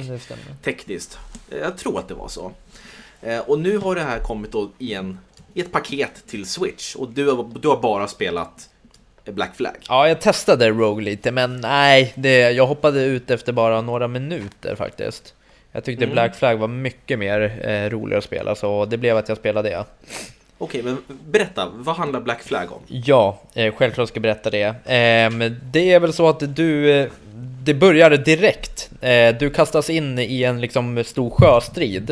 tekniskt. 0.65 1.19
Jag 1.61 1.79
tror 1.79 1.99
att 1.99 2.09
det 2.09 2.15
var 2.15 2.29
så. 2.29 2.53
Eh, 3.23 3.39
Och 3.39 3.59
nu 3.59 3.79
har 3.79 3.95
det 3.95 4.01
här 4.03 4.19
kommit 4.19 4.55
i, 4.79 4.95
en, 4.95 5.19
i 5.55 5.61
ett 5.61 5.73
paket 5.73 6.27
till 6.27 6.47
Switch. 6.47 6.95
Och 6.95 7.09
du 7.11 7.31
har, 7.31 7.51
du 7.61 7.69
har 7.69 7.77
bara 7.81 8.09
spelat 8.09 8.69
Black 9.25 9.57
Flag. 9.57 9.77
Ja, 9.89 10.09
jag 10.09 10.21
testade 10.21 10.71
Rogue 10.71 11.05
lite, 11.05 11.31
men 11.33 11.61
nej, 11.61 12.13
det, 12.17 12.39
jag 12.51 12.67
hoppade 12.67 13.03
ut 13.05 13.31
efter 13.31 13.53
bara 13.53 13.81
några 13.81 14.09
minuter 14.09 14.75
faktiskt. 14.75 15.35
Jag 15.79 15.85
tyckte 15.85 16.05
Mm. 16.05 16.15
Black 16.15 16.37
Flag 16.37 16.57
var 16.57 16.69
mycket 16.69 17.19
mer 17.19 17.61
eh, 17.65 17.91
roligare 17.91 18.19
att 18.19 18.25
spela, 18.25 18.55
så 18.55 18.85
det 18.85 18.97
blev 18.97 19.17
att 19.17 19.29
jag 19.29 19.39
spelade 19.39 19.69
det. 19.69 19.85
Okej, 20.59 20.83
men 20.83 20.99
berätta. 21.27 21.69
Vad 21.75 21.97
handlar 21.97 22.21
Black 22.21 22.43
Flag 22.43 22.73
om? 22.73 22.79
Ja, 22.87 23.39
eh, 23.55 23.75
självklart 23.75 24.09
ska 24.09 24.17
jag 24.17 24.23
berätta 24.23 24.51
det. 24.51 24.65
Eh, 24.65 25.51
det 25.63 25.93
är 25.93 26.01
väl 26.01 26.13
så 26.13 26.29
att 26.29 26.57
du... 26.57 26.91
Eh, 26.91 27.09
det 27.65 27.75
börjar 27.75 28.11
direkt. 28.11 28.91
Eh, 29.01 29.35
du 29.39 29.51
kastas 29.51 29.91
in 29.91 30.19
i 30.19 30.43
en 30.43 30.61
liksom 30.61 31.05
stor 31.05 31.31
sjöstrid. 31.31 32.11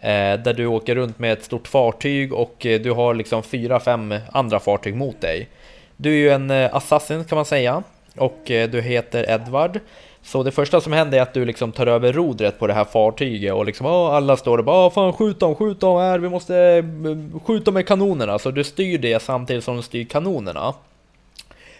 Eh, 0.00 0.34
där 0.38 0.54
du 0.54 0.66
åker 0.66 0.94
runt 0.94 1.18
med 1.18 1.32
ett 1.32 1.44
stort 1.44 1.68
fartyg 1.68 2.32
och 2.32 2.56
du 2.58 2.90
har 2.90 3.14
liksom 3.14 3.42
fyra, 3.42 3.80
fem 3.80 4.14
andra 4.32 4.60
fartyg 4.60 4.96
mot 4.96 5.20
dig. 5.20 5.48
Du 5.96 6.10
är 6.10 6.16
ju 6.16 6.30
en 6.30 6.50
assassin 6.50 7.24
kan 7.24 7.36
man 7.36 7.44
säga. 7.44 7.82
Och 8.16 8.40
du 8.44 8.80
heter 8.82 9.30
Edward. 9.30 9.80
Så 10.26 10.42
det 10.42 10.50
första 10.50 10.80
som 10.80 10.92
händer 10.92 11.18
är 11.18 11.22
att 11.22 11.34
du 11.34 11.44
liksom 11.44 11.72
tar 11.72 11.86
över 11.86 12.12
rodret 12.12 12.58
på 12.58 12.66
det 12.66 12.74
här 12.74 12.84
fartyget 12.84 13.54
och 13.54 13.66
liksom 13.66 13.86
"Åh, 13.86 14.14
alla 14.14 14.36
står 14.36 14.58
och 14.58 14.64
bara 14.64 14.76
ah, 14.86 14.90
fan 14.90 15.12
skjut 15.12 15.40
dem, 15.40 15.54
skjut 15.54 15.80
dem 15.80 15.98
här, 15.98 16.18
vi 16.18 16.28
måste 16.28 16.56
eh, 16.56 16.84
skjuta 17.44 17.70
med 17.70 17.86
kanonerna. 17.86 18.38
Så 18.38 18.50
du 18.50 18.64
styr 18.64 18.98
det 18.98 19.22
samtidigt 19.22 19.64
som 19.64 19.76
du 19.76 19.82
styr 19.82 20.04
kanonerna. 20.04 20.74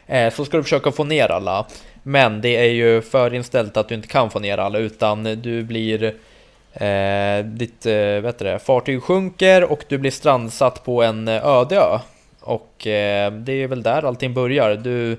Eh, 0.07 0.33
så 0.33 0.45
ska 0.45 0.57
du 0.57 0.63
försöka 0.63 0.93
få 0.93 1.05
ner 1.05 1.31
alla. 1.31 1.67
Men 2.03 2.41
det 2.41 2.57
är 2.57 2.71
ju 2.71 3.03
förinställt 3.03 3.77
att 3.77 3.89
du 3.89 3.95
inte 3.95 4.09
kan 4.09 4.31
få 4.31 4.39
ner 4.39 4.59
alla 4.59 4.79
utan 4.79 5.23
du 5.25 5.63
blir 5.63 6.05
eh, 6.73 7.45
ditt 7.45 7.87
eh, 7.87 7.95
vet 7.97 8.39
det, 8.39 8.59
fartyg 8.59 9.03
sjunker 9.03 9.65
och 9.73 9.85
du 9.89 9.99
blir 9.99 10.11
strandsatt 10.11 10.85
på 10.85 11.03
en 11.03 11.29
eh, 11.29 11.47
öde 11.47 11.77
ö. 11.77 11.99
Och 12.41 12.87
eh, 12.87 13.33
det 13.33 13.53
är 13.63 13.69
väl 13.69 13.83
där 13.83 14.03
allting 14.03 14.35
börjar. 14.35 14.75
Du, 14.75 15.17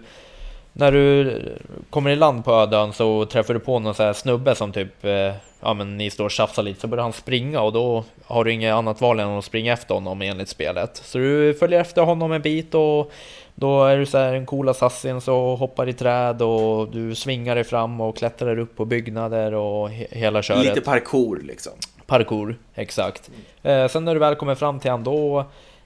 när 0.78 0.92
du 0.92 1.42
kommer 1.90 2.10
i 2.10 2.16
land 2.16 2.46
på 2.46 2.52
ödön 2.52 2.94
så 2.94 3.26
träffar 3.26 3.54
du 3.54 3.60
på 3.60 3.80
någon 3.80 3.96
så 3.96 4.04
här 4.04 4.14
snubbe 4.14 4.56
som 4.56 4.72
typ 4.72 5.06
eh, 5.06 5.34
Ja 5.62 5.74
men 5.74 5.98
ni 5.98 6.10
står 6.10 6.26
och 6.26 6.32
tjafsar 6.32 6.64
lite 6.64 6.80
så 6.80 6.88
börjar 6.88 7.04
han 7.04 7.14
springa 7.14 7.62
och 7.62 7.74
då 7.74 8.04
har 8.26 8.44
du 8.44 8.54
inget 8.54 8.74
annat 8.74 9.02
val 9.02 9.20
än 9.20 9.28
att 9.28 9.46
springa 9.46 9.74
efter 9.74 9.94
honom 9.94 10.22
enligt 10.22 10.50
spelet. 10.50 10.98
Så 10.98 11.18
du 11.18 11.54
följer 11.54 11.82
efter 11.82 12.02
honom 12.02 12.32
en 12.32 12.42
bit 12.42 12.76
och 12.76 13.12
då 13.56 13.86
är 13.86 13.98
du 13.98 14.06
så 14.06 14.18
här 14.18 14.34
en 14.34 14.46
cool 14.46 14.70
assassin 14.70 15.22
så 15.22 15.56
hoppar 15.56 15.90
i 15.90 15.94
träd 15.94 16.42
och 16.42 16.88
du 16.92 17.16
svingar 17.16 17.56
dig 17.56 17.64
fram 17.64 18.02
och 18.02 18.18
klättrar 18.18 18.60
upp 18.60 18.76
på 18.76 18.86
byggnader 18.86 19.54
och 19.54 19.90
he 19.90 20.08
hela 20.12 20.42
köret. 20.42 20.66
Lite 20.66 20.82
parkour 20.82 21.42
liksom. 21.44 21.74
Parkour, 22.06 22.56
exakt. 22.76 23.30
Eh, 23.64 23.88
sen 23.88 24.06
när 24.06 24.14
du 24.14 24.20
väl 24.20 24.36
kommer 24.36 24.56
fram 24.56 24.80
till 24.80 24.92
han 24.92 25.04
då, 25.04 25.40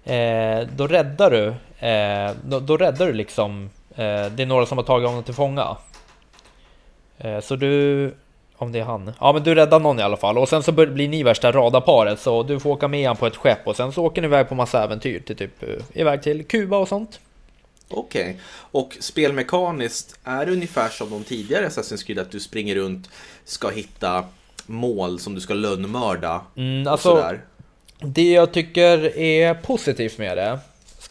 eh, 0.04 0.68
då 0.76 0.88
räddar 0.88 1.32
du, 1.32 1.48
eh, 1.88 2.32
då, 2.46 2.60
då, 2.60 2.78
räddar 2.78 3.08
du 3.08 3.14
liksom, 3.14 3.70
det 3.96 4.44
är 4.44 4.46
några 4.46 4.66
som 4.66 4.78
har 4.78 4.86
tagit 4.86 5.08
honom 5.08 5.24
till 5.24 5.34
fånga. 5.34 5.78
Eh, 7.24 7.40
så 7.40 7.56
du, 7.56 8.14
om 8.56 8.72
det 8.72 8.80
är 8.80 8.84
han, 8.84 9.12
ja 9.20 9.34
men 9.34 9.44
du 9.44 9.56
räddar 9.56 9.80
någon 9.80 10.00
i 10.00 10.04
alla 10.04 10.18
fall 10.18 10.38
och 10.38 10.50
sen 10.50 10.64
så 10.64 10.72
blir 10.72 11.08
ni 11.08 11.24
värsta 11.24 11.52
radarparet 11.52 12.20
så 12.20 12.44
du 12.44 12.60
får 12.60 12.70
åka 12.70 12.88
med 12.88 13.08
han 13.08 13.18
på 13.18 13.28
ett 13.28 13.36
skepp 13.36 13.68
och 13.68 13.76
sen 13.76 13.92
så 13.92 14.06
åker 14.06 14.22
ni 14.22 14.26
iväg 14.28 14.50
på 14.50 14.56
massa 14.56 14.84
äventyr 14.84 15.20
till 15.20 15.36
typ, 15.36 15.64
eh, 15.64 15.70
iväg 15.94 16.24
till 16.24 16.46
Kuba 16.46 16.78
och 16.78 16.88
sånt. 16.88 17.20
Okej, 17.90 18.22
okay. 18.22 18.36
och 18.72 18.98
spelmekaniskt 19.00 20.20
är 20.24 20.46
det 20.46 20.52
ungefär 20.52 20.90
som 20.90 21.10
de 21.10 21.24
tidigare 21.24 21.68
Assassin's 21.68 22.06
Creed 22.06 22.20
att 22.20 22.32
du 22.32 22.40
springer 22.40 22.76
runt, 22.76 23.10
ska 23.46 23.70
hitta 23.70 24.26
mål 24.66 25.20
som 25.20 25.36
du 25.36 25.42
ska 25.42 25.54
lönnmörda 25.54 26.42
mm, 26.56 26.88
alltså, 26.88 27.10
sådär. 27.10 27.42
Det 28.00 28.32
jag 28.32 28.52
tycker 28.52 29.18
är 29.18 29.54
positivt 29.54 30.18
med 30.18 30.38
det, 30.38 30.60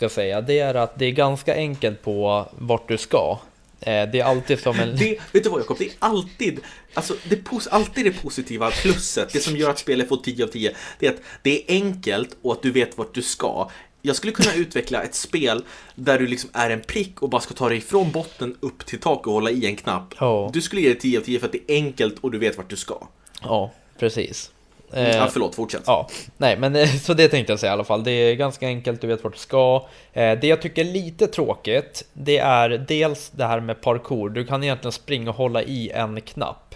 ska 0.01 0.09
säga, 0.09 0.41
det 0.41 0.59
är 0.59 0.75
att 0.75 0.99
det 0.99 1.07
är 1.07 1.11
ganska 1.11 1.55
enkelt 1.55 2.03
på 2.03 2.49
vart 2.59 2.89
du 2.89 2.99
ska. 2.99 3.39
Eh, 3.81 4.11
det 4.13 4.21
är 4.21 4.25
alltid 4.25 4.61
som 4.61 4.81
en... 4.81 4.97
Det, 4.97 5.19
vet 5.33 5.45
du 5.45 5.51
vad 5.51 5.61
Jakob, 5.61 5.77
det 5.79 5.85
är 5.85 5.93
alltid, 5.99 6.61
alltså 6.95 7.15
det 7.25 7.49
alltid 7.71 8.05
det 8.05 8.13
positiva 8.13 8.71
plusset, 8.71 9.33
det 9.33 9.41
som 9.41 9.57
gör 9.57 9.71
att 9.71 9.79
spelet 9.79 10.09
får 10.09 10.17
10 10.17 10.45
av 10.45 10.49
10, 10.49 10.75
det 10.99 11.07
är 11.07 11.11
att 11.11 11.21
det 11.43 11.59
är 11.59 11.75
enkelt 11.75 12.37
och 12.43 12.53
att 12.53 12.63
du 12.63 12.71
vet 12.71 12.99
vart 12.99 13.15
du 13.15 13.23
ska. 13.23 13.71
Jag 14.03 14.17
skulle 14.17 14.33
kunna 14.33 14.55
utveckla 14.55 15.03
ett 15.03 15.15
spel 15.15 15.65
där 15.95 16.19
du 16.19 16.27
liksom 16.27 16.51
är 16.53 16.71
en 16.71 16.81
prick 16.81 17.23
och 17.23 17.31
bara 17.31 17.41
ska 17.41 17.55
ta 17.55 17.69
dig 17.69 17.81
från 17.81 18.11
botten 18.11 18.57
upp 18.61 18.87
till 18.87 19.01
tak 19.01 19.27
och 19.27 19.33
hålla 19.33 19.51
i 19.51 19.67
en 19.67 19.77
knapp. 19.77 20.23
Oh. 20.23 20.53
Du 20.53 20.63
skulle 20.63 20.83
ge 20.83 20.89
det 20.89 21.01
10 21.01 21.19
av 21.19 21.23
10 21.23 21.39
för 21.39 21.47
att 21.47 21.53
det 21.53 21.73
är 21.73 21.75
enkelt 21.75 22.19
och 22.21 22.31
du 22.31 22.39
vet 22.39 22.57
vart 22.57 22.71
du 22.71 22.77
ska. 22.77 23.09
Ja, 23.43 23.73
precis. 23.99 24.51
Mm, 24.93 25.17
ja, 25.17 25.29
förlåt, 25.31 25.55
fortsätt. 25.55 25.83
Ja, 25.87 26.09
nej, 26.37 26.57
men 26.57 26.77
eh, 26.77 26.89
så 26.89 27.15
det 27.15 27.29
tänkte 27.29 27.53
jag 27.53 27.61
säga 27.61 27.71
i 27.71 27.73
alla 27.73 27.85
fall. 27.85 28.05
Det 28.05 28.11
är 28.11 28.35
ganska 28.35 28.67
enkelt, 28.67 29.01
du 29.01 29.07
vet 29.07 29.25
vart 29.25 29.33
du 29.33 29.39
ska. 29.39 29.87
Eh, 30.13 30.39
det 30.39 30.47
jag 30.47 30.63
tycker 30.63 30.85
är 30.85 30.93
lite 30.93 31.27
tråkigt, 31.27 32.05
det 32.13 32.39
är 32.39 32.69
dels 32.69 33.31
det 33.31 33.45
här 33.45 33.61
med 33.61 33.81
parkour. 33.81 34.31
Du 34.31 34.45
kan 34.45 34.63
egentligen 34.63 34.93
springa 34.93 35.31
och 35.31 35.37
hålla 35.37 35.63
i 35.63 35.91
en 35.91 36.21
knapp. 36.21 36.75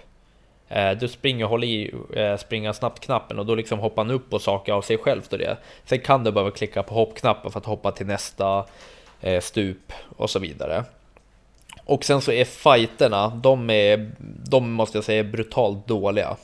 Eh, 0.68 0.90
du 0.90 1.09
springer 1.09 1.44
och 1.44 1.50
håller 1.50 1.66
i 1.66 1.94
springa 2.38 2.73
snabbt-knappen 2.73 3.38
och 3.38 3.47
då 3.47 3.54
liksom 3.54 3.78
hoppar 3.78 4.04
han 4.04 4.14
upp 4.14 4.30
på 4.30 4.38
saker 4.38 4.73
av 4.73 4.83
sig 4.83 4.99
själv. 4.99 5.23
Och 5.30 5.38
det. 5.38 5.56
Sen 5.85 6.00
kan 6.00 6.25
du 6.25 6.33
behöva 6.33 6.50
klicka 6.50 6.83
på 6.83 6.94
hoppknappen 6.94 7.50
för 7.50 7.61
att 7.61 7.66
hoppa 7.66 7.92
till 7.92 8.06
nästa 8.06 8.64
stup 9.40 9.92
och 10.16 10.30
så 10.30 10.38
vidare. 10.38 10.85
Och 11.85 12.04
sen 12.04 12.21
så 12.21 12.33
är 12.33 12.44
fighterna, 12.44 13.28
de 13.28 13.71
är, 13.71 14.11
de 14.49 14.73
måste 14.73 14.99
jag 14.99 15.04
säga, 15.04 15.25
brutalt 15.25 15.87
dåliga. 15.87 16.37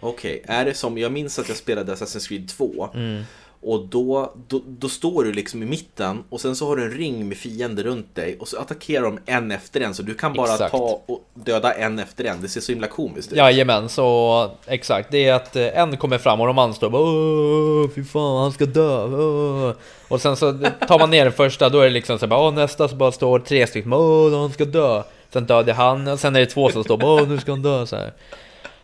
Okej, 0.00 0.40
okay. 0.44 0.56
är 0.56 0.64
det 0.64 0.74
som, 0.74 0.98
jag 0.98 1.12
minns 1.12 1.38
att 1.38 1.48
jag 1.48 1.56
spelade 1.56 1.94
Assassin's 1.94 2.28
Creed 2.28 2.48
2 2.48 2.88
mm. 2.94 3.24
Och 3.62 3.86
då, 3.86 4.32
då, 4.48 4.62
då, 4.66 4.88
står 4.88 5.24
du 5.24 5.32
liksom 5.32 5.62
i 5.62 5.66
mitten 5.66 6.24
och 6.28 6.40
sen 6.40 6.56
så 6.56 6.66
har 6.66 6.76
du 6.76 6.84
en 6.84 6.90
ring 6.90 7.28
med 7.28 7.36
fiender 7.36 7.82
runt 7.82 8.14
dig 8.14 8.36
och 8.40 8.48
så 8.48 8.58
attackerar 8.58 9.02
de 9.02 9.18
en 9.26 9.50
efter 9.50 9.80
en 9.80 9.94
så 9.94 10.02
du 10.02 10.14
kan 10.14 10.32
bara 10.32 10.52
exakt. 10.52 10.70
ta 10.70 11.02
och 11.06 11.24
döda 11.34 11.72
en 11.72 11.98
efter 11.98 12.24
en. 12.24 12.42
Det 12.42 12.48
ser 12.48 12.60
så 12.60 12.72
himla 12.72 12.86
komiskt 12.86 13.32
ut. 13.32 13.38
Jajamän, 13.38 13.88
så 13.88 14.50
exakt. 14.66 15.10
Det 15.10 15.24
är 15.24 15.34
att 15.34 15.56
eh, 15.56 15.78
en 15.78 15.96
kommer 15.96 16.18
fram 16.18 16.40
och 16.40 16.46
de 16.46 16.58
andra 16.58 16.74
står 16.74 16.94
Åh, 16.94 17.90
fy 17.94 18.04
fan, 18.04 18.42
han 18.42 18.52
ska 18.52 18.66
dö. 18.66 19.04
Åh. 19.04 19.72
Och 20.08 20.20
sen 20.20 20.36
så 20.36 20.58
tar 20.88 20.98
man 20.98 21.10
ner 21.10 21.24
den 21.24 21.32
första, 21.32 21.68
då 21.68 21.80
är 21.80 21.84
det 21.84 21.90
liksom 21.90 22.18
så 22.18 22.26
bara, 22.26 22.50
nästa 22.50 22.88
så 22.88 22.96
bara 22.96 23.12
står 23.12 23.38
tre 23.38 23.66
stycken, 23.66 23.92
Åh, 23.92 24.40
han 24.40 24.52
ska 24.52 24.64
dö. 24.64 25.02
Sen 25.32 25.46
dödar 25.46 25.74
han 25.74 26.08
och 26.08 26.20
sen 26.20 26.36
är 26.36 26.40
det 26.40 26.46
två 26.46 26.70
som 26.70 26.84
står, 26.84 27.04
Åh, 27.04 27.28
nu 27.28 27.38
ska 27.38 27.52
han 27.52 27.62
dö. 27.62 27.86
Så 27.86 27.96
här. 27.96 28.12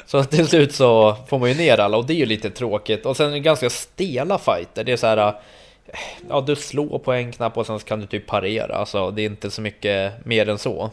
Så 0.07 0.25
till 0.25 0.47
slut 0.47 0.73
så 0.73 1.17
får 1.29 1.39
man 1.39 1.49
ju 1.49 1.55
ner 1.55 1.81
alla 1.81 1.97
och 1.97 2.07
det 2.07 2.13
är 2.13 2.19
ju 2.19 2.27
lite 2.27 2.51
tråkigt. 2.51 3.07
Och 3.07 3.17
sen 3.17 3.29
är 3.29 3.33
det 3.33 3.41
ganska 3.41 3.71
stela 3.71 4.39
fighter. 4.39 4.85
Det 4.85 4.93
är 4.93 4.97
så 4.97 5.07
här, 5.07 5.35
ja 6.29 6.45
du 6.47 6.57
slår 6.57 6.99
på 6.99 7.13
en 7.13 7.33
knapp 7.33 7.59
och 7.59 7.67
sen 7.67 7.79
kan 7.79 8.01
du 8.01 8.07
typ 8.07 8.27
parera. 8.27 8.77
Alltså 8.77 9.11
det 9.11 9.23
är 9.23 9.27
inte 9.27 9.51
så 9.51 9.61
mycket 9.61 10.27
mer 10.27 10.49
än 10.49 10.59
så. 10.59 10.91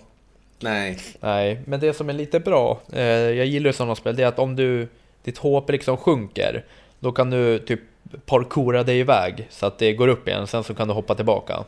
Nej. 0.59 0.97
Nej, 1.19 1.59
men 1.65 1.79
det 1.79 1.93
som 1.93 2.09
är 2.09 2.13
lite 2.13 2.39
bra, 2.39 2.79
eh, 2.93 3.03
jag 3.03 3.45
gillar 3.45 3.69
ju 3.69 3.73
sådana 3.73 3.95
spel, 3.95 4.15
det 4.15 4.23
är 4.23 4.27
att 4.27 4.39
om 4.39 4.55
du, 4.55 4.87
ditt 5.23 5.37
HP 5.37 5.69
liksom 5.69 5.97
sjunker, 5.97 6.65
då 6.99 7.11
kan 7.11 7.29
du 7.29 7.59
typ 7.59 7.79
parkoura 8.25 8.83
dig 8.83 8.99
iväg 8.99 9.47
så 9.49 9.65
att 9.65 9.77
det 9.77 9.93
går 9.93 10.07
upp 10.07 10.27
igen, 10.27 10.47
sen 10.47 10.63
så 10.63 10.73
kan 10.73 10.87
du 10.87 10.93
hoppa 10.93 11.15
tillbaka. 11.15 11.63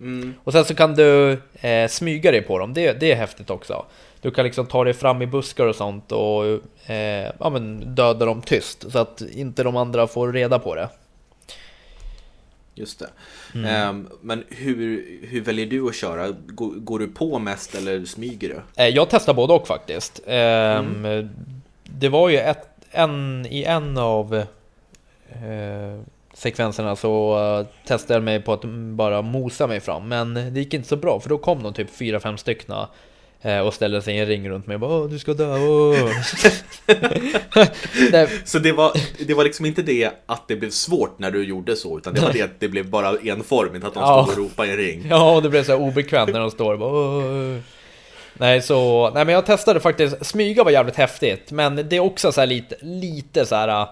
Mm. 0.00 0.34
Och 0.44 0.52
sen 0.52 0.64
så 0.64 0.74
kan 0.74 0.94
du 0.94 1.38
eh, 1.60 1.88
smyga 1.88 2.30
dig 2.30 2.42
på 2.42 2.58
dem, 2.58 2.74
det, 2.74 2.92
det 3.00 3.12
är 3.12 3.16
häftigt 3.16 3.50
också. 3.50 3.86
Du 4.26 4.32
kan 4.32 4.44
liksom 4.44 4.66
ta 4.66 4.84
dig 4.84 4.94
fram 4.94 5.22
i 5.22 5.26
buskar 5.26 5.66
och 5.66 5.76
sånt 5.76 6.12
och 6.12 6.44
eh, 6.90 7.32
ja, 7.40 7.50
men 7.50 7.94
döda 7.94 8.26
dem 8.26 8.42
tyst 8.42 8.92
så 8.92 8.98
att 8.98 9.20
inte 9.20 9.62
de 9.62 9.76
andra 9.76 10.06
får 10.06 10.32
reda 10.32 10.58
på 10.58 10.74
det. 10.74 10.88
Just 12.74 12.98
det. 12.98 13.08
Mm. 13.54 13.88
Um, 13.88 14.08
men 14.20 14.44
hur, 14.48 15.06
hur 15.22 15.40
väljer 15.40 15.66
du 15.66 15.88
att 15.88 15.94
köra? 15.94 16.28
Går, 16.46 16.70
går, 16.70 16.98
du 16.98 17.08
på 17.08 17.38
mest 17.38 17.74
eller 17.74 18.04
smyger 18.04 18.48
du? 18.48 18.82
Eh, 18.82 18.88
jag 18.88 19.10
testar 19.10 19.34
både 19.34 19.52
och 19.52 19.66
faktiskt. 19.66 20.20
Um, 20.26 20.34
mm. 20.34 21.28
Det 21.84 22.08
var 22.08 22.28
ju 22.28 22.36
ett, 22.36 22.68
en, 22.90 23.46
i 23.50 23.64
en 23.64 23.98
av 23.98 24.34
uh, 24.34 26.00
sekvenserna 26.34 26.96
så 26.96 27.38
uh, 27.38 27.66
testade 27.86 28.14
jag 28.14 28.22
mig 28.22 28.42
på 28.42 28.52
att 28.52 28.64
bara 28.94 29.22
mosa 29.22 29.66
mig 29.66 29.80
fram. 29.80 30.08
Men 30.08 30.34
det 30.34 30.60
gick 30.60 30.74
inte 30.74 30.88
så 30.88 30.96
bra 30.96 31.20
för 31.20 31.28
då 31.28 31.38
kom 31.38 31.62
de 31.62 31.72
typ 31.72 31.90
4-5 31.90 32.36
styckna 32.36 32.88
Eh, 32.88 33.15
och 33.64 33.74
ställer 33.74 34.00
sig 34.00 34.14
i 34.14 34.18
en 34.18 34.26
ring 34.26 34.48
runt 34.48 34.66
mig 34.66 34.74
och 34.74 34.80
bara 34.80 34.90
Åh, 34.90 35.08
du 35.08 35.18
ska 35.18 35.34
dö, 35.34 35.56
Så 38.44 38.58
det 38.58 38.72
var, 38.72 38.92
det 39.26 39.34
var 39.34 39.44
liksom 39.44 39.66
inte 39.66 39.82
det 39.82 40.10
att 40.26 40.48
det 40.48 40.56
blev 40.56 40.70
svårt 40.70 41.18
när 41.18 41.30
du 41.30 41.44
gjorde 41.44 41.76
så 41.76 41.98
Utan 41.98 42.14
det 42.14 42.20
var 42.20 42.32
det 42.32 42.42
att 42.42 42.60
det 42.60 42.68
blev 42.68 42.90
bara 42.90 43.18
enformigt 43.18 43.84
att 43.84 43.94
de 43.94 44.00
ja. 44.00 44.26
stod 44.26 44.38
och 44.38 44.44
ropade 44.44 44.68
i 44.68 44.70
en 44.70 44.76
ring. 44.76 45.06
Ja, 45.10 45.34
och 45.34 45.42
det 45.42 45.48
blev 45.48 45.64
så 45.64 45.72
här 45.72 45.80
obekvämt 45.80 46.32
när 46.32 46.40
de 46.40 46.50
står 46.50 46.72
och 46.72 46.78
bara 46.78 46.92
Åh. 46.92 47.58
Nej, 48.38 48.62
så, 48.62 49.10
nej 49.14 49.24
men 49.24 49.34
jag 49.34 49.46
testade 49.46 49.80
faktiskt, 49.80 50.26
smyga 50.26 50.64
var 50.64 50.70
jävligt 50.70 50.96
häftigt 50.96 51.50
Men 51.50 51.76
det 51.76 51.96
är 51.96 52.00
också 52.00 52.32
så 52.32 52.44
lite, 52.44 52.76
lite 52.80 53.46
så 53.46 53.54
här 53.54 53.86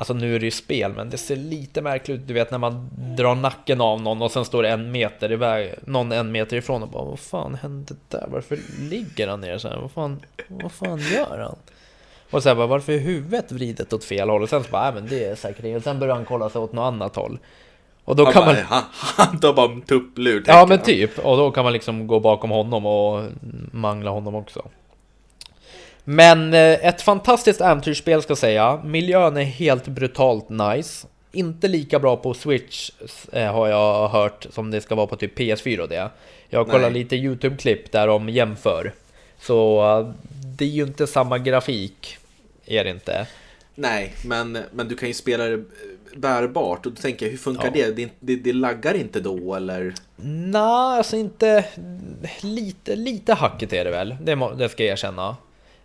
Alltså 0.00 0.14
nu 0.14 0.34
är 0.34 0.38
det 0.38 0.44
ju 0.44 0.50
spel, 0.50 0.92
men 0.96 1.10
det 1.10 1.18
ser 1.18 1.36
lite 1.36 1.82
märkligt 1.82 2.20
ut. 2.20 2.28
Du 2.28 2.34
vet 2.34 2.50
när 2.50 2.58
man 2.58 2.90
drar 3.16 3.34
nacken 3.34 3.80
av 3.80 4.02
någon 4.02 4.22
och 4.22 4.30
sen 4.30 4.44
står 4.44 4.62
det 4.62 4.68
en 4.68 4.92
meter 4.92 5.32
iväg, 5.32 5.74
någon 5.86 6.12
en 6.12 6.32
meter 6.32 6.56
ifrån 6.56 6.82
och 6.82 6.88
bara 6.88 7.04
Vad 7.04 7.18
fan 7.18 7.54
hände 7.54 7.94
där? 8.08 8.26
Varför 8.28 8.58
ligger 8.80 9.28
han 9.28 9.40
ner 9.40 9.58
så 9.58 9.68
här? 9.68 9.76
Vad 9.76 9.90
fan, 9.90 10.20
vad 10.48 10.72
fan 10.72 10.98
gör 10.98 11.38
han? 11.38 11.56
Och 12.30 12.42
sen 12.42 12.56
bara, 12.56 12.66
varför 12.66 12.92
är 12.92 12.98
huvudet 12.98 13.52
vridet 13.52 13.92
åt 13.92 14.04
fel 14.04 14.30
håll? 14.30 14.42
Och 14.42 14.48
sen 14.48 14.64
så 14.64 14.70
bara, 14.70 14.92
men 14.92 15.06
det 15.06 15.24
är 15.24 15.34
säkert 15.34 15.76
Och 15.76 15.82
sen 15.82 15.98
börjar 15.98 16.14
han 16.14 16.24
kolla 16.24 16.50
sig 16.50 16.60
åt 16.60 16.72
något 16.72 16.82
annat 16.82 17.16
håll. 17.16 17.38
Och 18.04 18.16
då 18.16 18.24
han 18.24 18.32
kan 18.32 18.44
bara, 18.44 18.54
man... 18.54 18.64
Han, 18.64 18.82
han 18.92 19.40
tar 19.40 19.52
bara 19.52 19.72
en 19.72 19.82
tupplur. 19.82 20.44
Ja 20.46 20.66
men 20.66 20.78
typ. 20.78 21.18
Och 21.18 21.36
då 21.36 21.50
kan 21.50 21.64
man 21.64 21.72
liksom 21.72 22.06
gå 22.06 22.20
bakom 22.20 22.50
honom 22.50 22.86
och 22.86 23.24
mangla 23.72 24.10
honom 24.10 24.34
också. 24.34 24.62
Men 26.10 26.54
eh, 26.54 26.86
ett 26.86 27.02
fantastiskt 27.02 27.60
äventyrsspel 27.60 28.22
ska 28.22 28.30
jag 28.30 28.38
säga. 28.38 28.80
Miljön 28.84 29.36
är 29.36 29.42
helt 29.42 29.88
brutalt 29.88 30.48
nice. 30.48 31.06
Inte 31.32 31.68
lika 31.68 31.98
bra 31.98 32.16
på 32.16 32.34
Switch 32.34 32.90
eh, 33.32 33.52
har 33.52 33.68
jag 33.68 34.08
hört 34.08 34.46
som 34.50 34.70
det 34.70 34.80
ska 34.80 34.94
vara 34.94 35.06
på 35.06 35.16
typ 35.16 35.38
PS4 35.38 35.78
och 35.78 35.88
det. 35.88 36.10
Jag 36.48 36.64
har 36.64 36.64
kollat 36.64 36.92
lite 36.92 37.16
YouTube-klipp 37.16 37.92
där 37.92 38.06
de 38.06 38.28
jämför. 38.28 38.92
Så 39.40 39.88
eh, 39.98 40.14
det 40.56 40.64
är 40.64 40.68
ju 40.68 40.82
inte 40.82 41.06
samma 41.06 41.38
grafik, 41.38 42.18
är 42.66 42.84
det 42.84 42.90
inte. 42.90 43.26
Nej, 43.74 44.14
men, 44.24 44.58
men 44.72 44.88
du 44.88 44.96
kan 44.96 45.08
ju 45.08 45.14
spela 45.14 45.44
det 45.44 45.64
bärbart 46.16 46.86
och 46.86 46.92
då 46.92 47.00
tänker 47.02 47.26
jag, 47.26 47.30
hur 47.30 47.38
funkar 47.38 47.72
ja. 47.74 47.86
det? 47.86 47.90
det? 47.96 48.10
det? 48.20 48.36
Det 48.36 48.52
laggar 48.52 48.94
inte 48.94 49.20
då 49.20 49.54
eller? 49.54 49.94
Nej, 50.16 50.62
alltså 50.98 51.16
inte... 51.16 51.64
Lite, 52.40 52.96
lite 52.96 53.34
hackigt 53.34 53.72
är 53.72 53.84
det 53.84 53.90
väl, 53.90 54.16
det, 54.20 54.50
det 54.58 54.68
ska 54.68 54.84
jag 54.84 54.92
erkänna. 54.92 55.36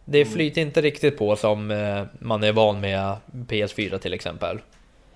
Det 0.06 0.22
mm. 0.22 0.34
flyter 0.34 0.62
inte 0.62 0.82
riktigt 0.82 1.18
på 1.18 1.36
som 1.36 1.72
eh, 1.72 2.04
man 2.20 2.44
är 2.44 2.52
van 2.52 2.80
med 2.82 3.16
PS4 3.48 3.98
till 3.98 4.14
exempel. 4.14 4.60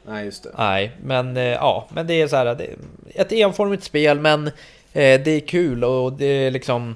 Nej, 0.06 0.26
just 0.26 0.44
det. 0.44 0.50
Nej, 0.58 0.92
men 1.04 1.38
eh, 1.38 1.44
ja, 1.44 1.88
men 1.94 2.08
det 2.08 2.14
är 2.14 2.28
så 2.28 2.36
här, 2.36 2.56
det 2.56 2.64
är 2.64 2.76
ett 3.22 3.32
enformigt 3.32 3.84
spel, 3.84 4.20
men 4.20 4.48
eh, 4.48 4.52
det 4.94 5.28
är 5.28 5.40
kul 5.40 5.84
och 5.84 6.14
det 6.14 6.26
är 6.26 6.52
liksom 6.52 6.96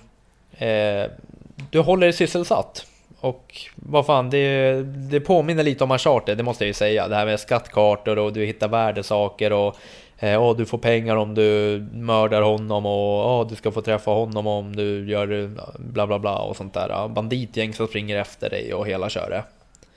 du 1.70 1.80
håller 1.80 2.08
dig 2.08 2.14
sysselsatt. 2.14 2.86
Och 3.24 3.56
vad 3.76 4.06
fan, 4.06 4.30
det, 4.30 4.74
det 4.84 5.20
påminner 5.20 5.64
lite 5.64 5.84
om 5.84 5.92
Uncharted, 5.92 6.38
det 6.38 6.44
måste 6.44 6.64
jag 6.64 6.68
ju 6.68 6.74
säga. 6.74 7.08
Det 7.08 7.16
här 7.16 7.26
med 7.26 7.40
skattkartor 7.40 8.20
och 8.20 8.34
du 8.34 8.46
hittar 8.46 8.68
värdesaker 8.68 9.54
och 9.54 9.76
eh, 10.20 10.44
oh, 10.44 10.58
du 10.58 10.66
får 10.66 10.78
pengar 10.78 11.16
om 11.16 11.36
du 11.36 11.80
mördar 11.94 12.42
honom 12.42 12.86
och 12.86 13.42
oh, 13.42 13.48
du 13.50 13.56
ska 13.56 13.72
få 13.72 13.82
träffa 13.82 14.12
honom 14.12 14.48
om 14.48 14.76
du 14.76 15.10
gör 15.10 15.50
bla 15.78 16.08
bla 16.08 16.20
bla 16.20 16.38
och 16.38 16.58
sånt 16.58 16.74
där. 16.74 17.08
Banditgäng 17.08 17.74
som 17.74 17.88
springer 17.88 18.18
efter 18.18 18.50
dig 18.50 18.74
och 18.74 18.88
hela 18.88 19.10
köret. 19.10 19.46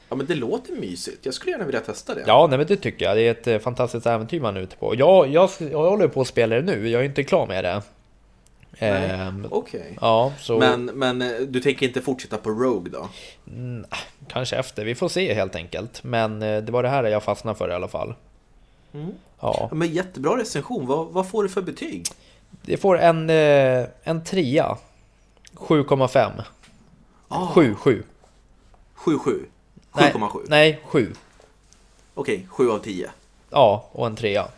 Ja 0.08 0.16
men 0.16 0.26
det 0.26 0.34
låter 0.34 0.72
mysigt, 0.72 1.26
jag 1.26 1.34
skulle 1.34 1.52
gärna 1.52 1.64
vilja 1.64 1.80
testa 1.80 2.14
det. 2.14 2.24
Ja, 2.26 2.46
nej, 2.50 2.58
men 2.58 2.66
det 2.66 2.76
tycker 2.76 3.04
jag. 3.04 3.16
Det 3.16 3.22
är 3.22 3.30
ett 3.30 3.46
eh, 3.46 3.58
fantastiskt 3.58 4.06
äventyr 4.06 4.40
man 4.40 4.56
är 4.56 4.60
ute 4.60 4.76
på. 4.76 4.94
Jag, 4.96 5.28
jag, 5.28 5.50
jag 5.58 5.90
håller 5.90 6.08
på 6.08 6.20
att 6.20 6.26
spela 6.26 6.56
det 6.56 6.62
nu, 6.62 6.88
jag 6.88 7.00
är 7.00 7.06
inte 7.06 7.24
klar 7.24 7.46
med 7.46 7.64
det. 7.64 7.82
Ehm, 8.78 9.46
Okej. 9.50 9.80
Okay. 9.80 9.94
Ja, 10.00 10.32
så... 10.38 10.58
men, 10.58 10.84
men 10.84 11.22
eh, 11.22 11.40
du 11.48 11.60
tänker 11.60 11.86
inte 11.86 12.00
fortsätta 12.02 12.36
på 12.36 12.50
Rogue 12.50 12.92
då? 12.92 13.08
Mm, 13.46 13.84
kanske 14.28 14.56
efter, 14.56 14.84
vi 14.84 14.94
får 14.94 15.08
se 15.08 15.34
helt 15.34 15.54
enkelt. 15.56 16.04
Men 16.04 16.42
eh, 16.42 16.62
det 16.62 16.72
var 16.72 16.82
det 16.82 16.88
här 16.88 17.04
jag 17.04 17.22
fastnade 17.22 17.58
för 17.58 17.68
i 17.68 17.72
alla 17.72 17.88
fall. 17.88 18.14
Mm. 18.94 19.12
Ja. 19.40 19.70
Men 19.72 19.88
jättebra 19.88 20.38
recension, 20.38 20.86
vad, 20.86 21.06
vad 21.06 21.28
får 21.28 21.42
du 21.42 21.48
för 21.48 21.62
betyg? 21.62 22.06
Det 22.62 22.76
får 22.76 22.98
en, 22.98 23.30
en 23.30 24.24
trea. 24.24 24.76
7,5. 25.54 26.42
Ah. 27.28 27.46
7, 27.46 27.74
7. 27.74 28.02
7, 28.94 29.18
7? 29.18 29.46
7,7? 29.92 30.44
Nej, 30.48 30.80
7. 30.84 31.12
Okej, 32.14 32.34
okay, 32.34 32.46
7 32.48 32.70
av 32.70 32.78
10. 32.78 33.10
Ja, 33.50 33.88
och 33.92 34.06
en 34.06 34.16
trea. 34.16 34.48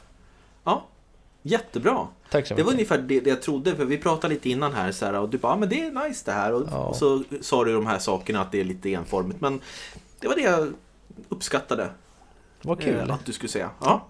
Jättebra. 1.43 2.07
Tack 2.31 2.47
så 2.47 2.55
mycket. 2.55 2.57
Det 2.57 2.63
var 2.63 2.73
ungefär 2.73 2.99
det, 2.99 3.21
det 3.21 3.31
jag 3.31 3.43
trodde, 3.43 3.77
för 3.77 3.85
vi 3.85 3.99
pratade 3.99 4.35
lite 4.35 4.51
innan 4.51 4.73
här 4.73 4.93
så 4.93 5.07
här, 5.07 5.15
och 5.15 5.29
du 5.29 5.39
bara, 5.39 5.57
men 5.57 5.69
det 5.69 5.81
är 5.81 6.09
nice 6.09 6.23
det 6.25 6.33
här. 6.33 6.53
Och, 6.53 6.69
ja. 6.71 6.77
och, 6.77 6.97
så 6.97 7.23
sa 7.41 7.65
du 7.65 7.75
de 7.75 7.87
här 7.87 7.99
sakerna 7.99 8.41
att 8.41 8.53
det 8.53 8.61
är 8.61 8.65
lite 8.65 8.93
enformigt. 8.93 9.41
Men 9.41 9.61
det 10.21 10.29
var 10.29 10.35
det 10.35 10.43
jag 10.43 10.73
uppskattade. 11.29 11.89
Vad 12.63 12.81
kul. 12.81 13.09
Eh, 13.09 13.15
att 13.15 13.27
du 13.27 13.33
skulle 13.33 13.51
säga. 13.51 13.71
Ja. 13.81 14.07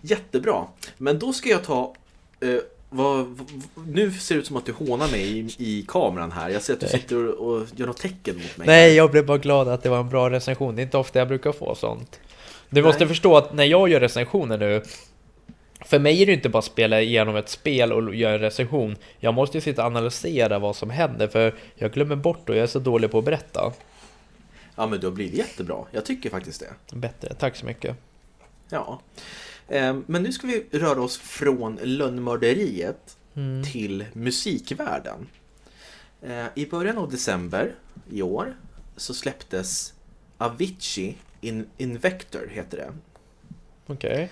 Jättebra. 0.00 0.64
Men 0.98 1.18
då 1.18 1.32
ska 1.32 1.48
jag 1.48 1.64
ta 1.64 1.94
eh, 2.40 2.58
vad, 2.90 3.40
nu 3.86 4.10
ser 4.10 4.34
det 4.34 4.38
ut 4.38 4.46
som 4.46 4.56
att 4.56 4.66
du 4.66 4.72
hånar 4.72 5.10
mig 5.10 5.38
i, 5.38 5.54
i 5.58 5.84
kameran 5.88 6.32
här. 6.32 6.50
Jag 6.50 6.62
ser 6.62 6.74
att 6.74 6.80
du 6.80 6.86
sitter 6.86 7.26
och, 7.26 7.54
och 7.54 7.66
gör 7.76 7.86
något 7.86 8.00
tecken 8.00 8.36
mot 8.36 8.56
mig. 8.56 8.66
Nej, 8.66 8.94
jag 8.94 9.10
blev 9.10 9.26
bara 9.26 9.38
glad 9.38 9.68
att 9.68 9.82
det 9.82 9.88
var 9.88 10.00
en 10.00 10.08
bra 10.08 10.30
recension. 10.30 10.76
Det 10.76 10.82
är 10.82 10.84
inte 10.84 10.98
ofta 10.98 11.18
jag 11.18 11.28
brukar 11.28 11.52
få 11.52 11.74
sånt. 11.74 12.20
Du 12.70 12.80
Nej. 12.80 12.82
måste 12.82 13.08
förstå 13.08 13.36
att 13.36 13.54
när 13.54 13.64
jag 13.64 13.88
gör 13.88 14.00
recensioner 14.00 14.58
nu 14.58 14.82
för 15.84 15.98
mig 15.98 16.22
är 16.22 16.26
det 16.26 16.32
inte 16.32 16.48
bara 16.48 16.58
att 16.58 16.64
spela 16.64 17.00
igenom 17.00 17.36
ett 17.36 17.48
spel 17.48 17.92
och 17.92 18.14
göra 18.14 18.34
en 18.34 18.40
recension. 18.40 18.96
Jag 19.18 19.34
måste 19.34 19.56
ju 19.56 19.60
sitta 19.60 19.82
och 19.82 19.86
analysera 19.86 20.58
vad 20.58 20.76
som 20.76 20.90
händer 20.90 21.28
för 21.28 21.54
jag 21.74 21.92
glömmer 21.92 22.16
bort 22.16 22.48
och 22.48 22.56
jag 22.56 22.62
är 22.62 22.66
så 22.66 22.78
dålig 22.78 23.10
på 23.10 23.18
att 23.18 23.24
berätta. 23.24 23.72
Ja 24.76 24.86
men 24.86 25.00
du 25.00 25.06
har 25.06 25.12
blivit 25.12 25.34
jättebra. 25.34 25.84
Jag 25.90 26.04
tycker 26.04 26.30
faktiskt 26.30 26.60
det. 26.60 26.96
Bättre, 26.96 27.34
tack 27.34 27.56
så 27.56 27.66
mycket. 27.66 27.96
Ja. 28.68 29.00
Ehm, 29.68 30.04
men 30.06 30.22
nu 30.22 30.32
ska 30.32 30.46
vi 30.46 30.66
röra 30.70 31.02
oss 31.02 31.18
från 31.18 31.78
lönnmörderiet 31.82 33.16
mm. 33.34 33.64
till 33.64 34.04
musikvärlden. 34.12 35.26
Ehm, 36.22 36.48
I 36.54 36.66
början 36.66 36.98
av 36.98 37.10
december 37.10 37.74
i 38.10 38.22
år 38.22 38.56
så 38.96 39.14
släpptes 39.14 39.94
Avicii 40.38 41.16
In 41.40 41.66
Invector, 41.78 42.48
heter 42.52 42.76
det. 42.76 42.92
Okej. 43.86 44.12
Okay. 44.12 44.28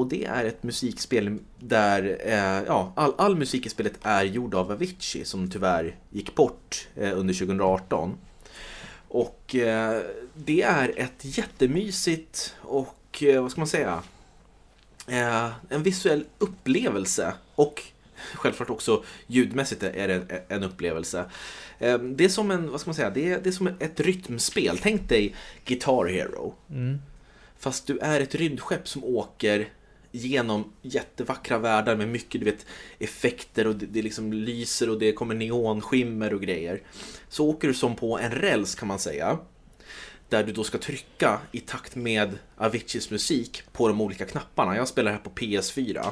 Och 0.00 0.08
det 0.08 0.24
är 0.24 0.44
ett 0.44 0.62
musikspel 0.62 1.38
där 1.58 2.18
eh, 2.20 2.64
ja, 2.66 2.92
all, 2.96 3.14
all 3.18 3.36
musik 3.36 3.66
i 3.66 3.68
spelet 3.68 3.92
är 4.02 4.24
gjord 4.24 4.54
av 4.54 4.72
Avicii 4.72 5.24
som 5.24 5.50
tyvärr 5.50 5.96
gick 6.10 6.34
bort 6.34 6.88
eh, 6.96 7.18
under 7.18 7.34
2018. 7.34 8.18
Och 9.08 9.54
eh, 9.54 10.02
det 10.34 10.62
är 10.62 10.92
ett 10.96 11.18
jättemysigt 11.38 12.54
och 12.60 13.24
vad 13.40 13.50
ska 13.50 13.60
man 13.60 13.68
säga 13.68 14.02
eh, 15.06 15.50
en 15.68 15.82
visuell 15.82 16.24
upplevelse 16.38 17.34
och 17.54 17.82
självklart 18.34 18.70
också 18.70 19.04
ljudmässigt 19.26 19.82
är 19.82 20.08
det 20.08 20.44
en 20.48 20.62
upplevelse. 20.62 21.24
Eh, 21.78 21.98
det 21.98 22.24
är 22.24 22.28
som 22.28 22.50
en, 22.50 22.70
vad 22.70 22.80
ska 22.80 22.88
man 22.88 22.94
säga, 22.94 23.10
det 23.10 23.32
är, 23.32 23.40
det 23.40 23.50
är 23.50 23.52
som 23.52 23.66
ett 23.66 24.00
rytmspel. 24.00 24.78
Tänk 24.82 25.08
dig 25.08 25.34
Guitar 25.64 26.04
Hero. 26.04 26.54
Mm. 26.70 26.98
Fast 27.58 27.86
du 27.86 27.98
är 27.98 28.20
ett 28.20 28.34
rymdskepp 28.34 28.88
som 28.88 29.04
åker 29.04 29.68
genom 30.10 30.72
jättevackra 30.82 31.58
världar 31.58 31.96
med 31.96 32.08
mycket 32.08 32.40
du 32.40 32.44
vet, 32.44 32.66
effekter 32.98 33.66
och 33.66 33.76
det, 33.76 33.86
det 33.86 34.02
liksom 34.02 34.32
lyser 34.32 34.90
och 34.90 34.98
det 34.98 35.12
kommer 35.12 35.34
neonskimmer 35.34 36.34
och 36.34 36.42
grejer. 36.42 36.82
Så 37.28 37.48
åker 37.48 37.68
du 37.68 37.74
som 37.74 37.96
på 37.96 38.18
en 38.18 38.30
räls 38.30 38.74
kan 38.74 38.88
man 38.88 38.98
säga 38.98 39.38
där 40.28 40.44
du 40.44 40.52
då 40.52 40.64
ska 40.64 40.78
trycka 40.78 41.40
i 41.52 41.60
takt 41.60 41.96
med 41.96 42.38
Aviciis 42.56 43.10
musik 43.10 43.62
på 43.72 43.88
de 43.88 44.00
olika 44.00 44.24
knapparna. 44.24 44.76
Jag 44.76 44.88
spelar 44.88 45.12
här 45.12 45.18
på 45.18 45.30
PS4. 45.30 46.06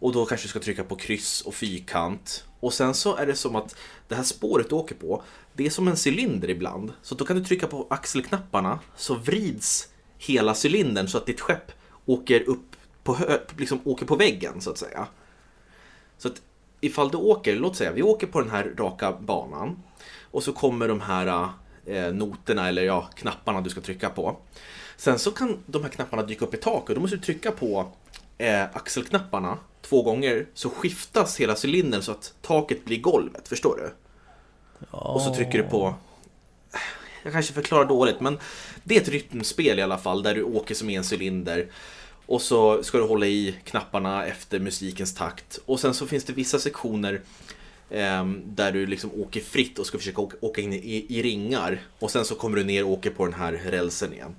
Och 0.00 0.12
då 0.12 0.26
kanske 0.26 0.44
du 0.44 0.48
ska 0.48 0.60
trycka 0.60 0.84
på 0.84 0.96
kryss 0.96 1.40
och 1.40 1.54
fyrkant. 1.54 2.44
Och 2.60 2.74
sen 2.74 2.94
så 2.94 3.16
är 3.16 3.26
det 3.26 3.34
som 3.34 3.56
att 3.56 3.76
det 4.08 4.14
här 4.14 4.22
spåret 4.22 4.68
du 4.68 4.74
åker 4.74 4.94
på, 4.94 5.22
det 5.52 5.66
är 5.66 5.70
som 5.70 5.88
en 5.88 5.96
cylinder 6.06 6.50
ibland. 6.50 6.92
Så 7.02 7.14
då 7.14 7.24
kan 7.24 7.36
du 7.36 7.44
trycka 7.44 7.66
på 7.66 7.86
axelknapparna 7.90 8.78
så 8.96 9.14
vrids 9.14 9.88
hela 10.18 10.54
cylindern 10.64 11.08
så 11.08 11.18
att 11.18 11.26
ditt 11.26 11.40
skepp 11.40 11.72
åker 12.06 12.48
upp 12.48 12.76
på, 13.08 13.38
liksom 13.56 13.80
åker 13.84 14.06
på 14.06 14.16
väggen 14.16 14.60
så 14.60 14.70
att 14.70 14.78
säga. 14.78 15.06
Så 16.18 16.28
att 16.28 16.42
ifall 16.80 17.10
du 17.10 17.16
åker, 17.16 17.56
låt 17.56 17.76
säga 17.76 17.92
vi 17.92 18.02
åker 18.02 18.26
på 18.26 18.40
den 18.40 18.50
här 18.50 18.74
raka 18.78 19.12
banan 19.12 19.82
och 20.30 20.42
så 20.42 20.52
kommer 20.52 20.88
de 20.88 21.00
här 21.00 21.48
eh, 21.86 22.12
noterna 22.12 22.68
eller 22.68 22.82
ja, 22.82 23.10
knapparna 23.14 23.60
du 23.60 23.70
ska 23.70 23.80
trycka 23.80 24.10
på. 24.10 24.36
Sen 24.96 25.18
så 25.18 25.30
kan 25.30 25.58
de 25.66 25.82
här 25.82 25.90
knapparna 25.90 26.22
dyka 26.22 26.44
upp 26.44 26.54
i 26.54 26.56
taket 26.56 26.88
och 26.88 26.94
då 26.94 27.00
måste 27.00 27.16
du 27.16 27.22
trycka 27.22 27.50
på 27.50 27.92
eh, 28.38 28.62
axelknapparna 28.62 29.58
två 29.82 30.02
gånger 30.02 30.46
så 30.54 30.70
skiftas 30.70 31.40
hela 31.40 31.56
cylindern 31.64 32.02
så 32.02 32.12
att 32.12 32.34
taket 32.42 32.84
blir 32.84 33.00
golvet, 33.00 33.48
förstår 33.48 33.76
du? 33.76 33.90
Ja. 34.92 34.98
Och 34.98 35.20
så 35.20 35.34
trycker 35.34 35.58
du 35.58 35.64
på 35.64 35.94
jag 37.22 37.32
kanske 37.32 37.52
förklarar 37.52 37.84
dåligt 37.84 38.20
men 38.20 38.38
det 38.84 38.96
är 38.96 39.00
ett 39.00 39.08
rytmspel 39.08 39.78
i 39.78 39.82
alla 39.82 39.98
fall 39.98 40.22
där 40.22 40.34
du 40.34 40.42
åker 40.42 40.74
som 40.74 40.90
en 40.90 41.04
cylinder 41.12 41.66
och 42.28 42.42
så 42.42 42.82
ska 42.82 42.98
du 42.98 43.04
hålla 43.04 43.26
i 43.26 43.54
knapparna 43.64 44.26
efter 44.26 44.58
musikens 44.58 45.14
takt 45.14 45.58
och 45.66 45.80
sen 45.80 45.94
så 45.94 46.06
finns 46.06 46.24
det 46.24 46.32
vissa 46.32 46.58
sektioner 46.58 47.20
eh, 47.90 48.24
där 48.44 48.72
du 48.72 48.86
liksom 48.86 49.10
åker 49.20 49.40
fritt 49.40 49.78
och 49.78 49.86
ska 49.86 49.98
försöka 49.98 50.22
åka 50.40 50.60
in 50.60 50.72
i, 50.72 51.06
i 51.08 51.22
ringar. 51.22 51.82
Och 51.98 52.10
sen 52.10 52.24
så 52.24 52.34
kommer 52.34 52.56
du 52.56 52.64
ner 52.64 52.84
och 52.84 52.90
åker 52.90 53.10
på 53.10 53.24
den 53.24 53.34
här 53.34 53.52
rälsen 53.52 54.12
igen. 54.12 54.34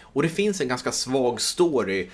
Och 0.00 0.22
det 0.22 0.28
finns 0.28 0.60
en 0.60 0.68
ganska 0.68 0.92
svag 0.92 1.40
story 1.40 2.08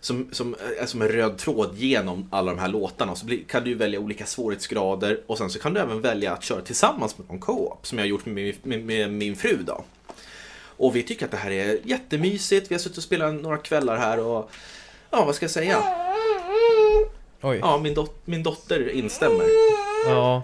som, 0.00 0.28
som 0.32 0.56
är 0.80 0.86
som 0.86 1.02
en 1.02 1.08
röd 1.08 1.38
tråd 1.38 1.76
genom 1.76 2.28
alla 2.30 2.52
de 2.52 2.60
här 2.60 2.68
låtarna. 2.68 3.14
Så 3.14 3.26
kan 3.48 3.64
du 3.64 3.74
välja 3.74 4.00
olika 4.00 4.26
svårighetsgrader 4.26 5.20
och 5.26 5.38
sen 5.38 5.50
så 5.50 5.58
kan 5.58 5.74
du 5.74 5.80
även 5.80 6.00
välja 6.00 6.32
att 6.32 6.42
köra 6.42 6.60
tillsammans 6.60 7.18
med 7.18 7.28
någon 7.28 7.38
co-op 7.38 7.86
som 7.86 7.98
jag 7.98 8.02
har 8.04 8.08
gjort 8.08 8.26
med, 8.26 8.56
med, 8.62 8.84
med, 8.84 9.12
min 9.12 9.36
fru 9.36 9.58
då. 9.66 9.84
Och 10.80 10.96
vi 10.96 11.02
tycker 11.02 11.24
att 11.24 11.30
det 11.30 11.36
här 11.36 11.50
är 11.50 11.78
jättemysigt. 11.84 12.70
Vi 12.70 12.74
har 12.74 12.80
suttit 12.80 12.98
och 12.98 13.04
spelat 13.04 13.34
några 13.34 13.56
kvällar 13.56 13.96
här 13.96 14.18
och 14.18 14.50
ja, 15.10 15.24
vad 15.24 15.34
ska 15.34 15.44
jag 15.44 15.50
säga? 15.50 15.82
Oj. 17.40 17.58
Ja, 17.58 17.78
min, 17.78 17.94
dot 17.94 18.26
min 18.26 18.42
dotter 18.42 18.88
instämmer. 18.88 19.44
Ja. 20.06 20.42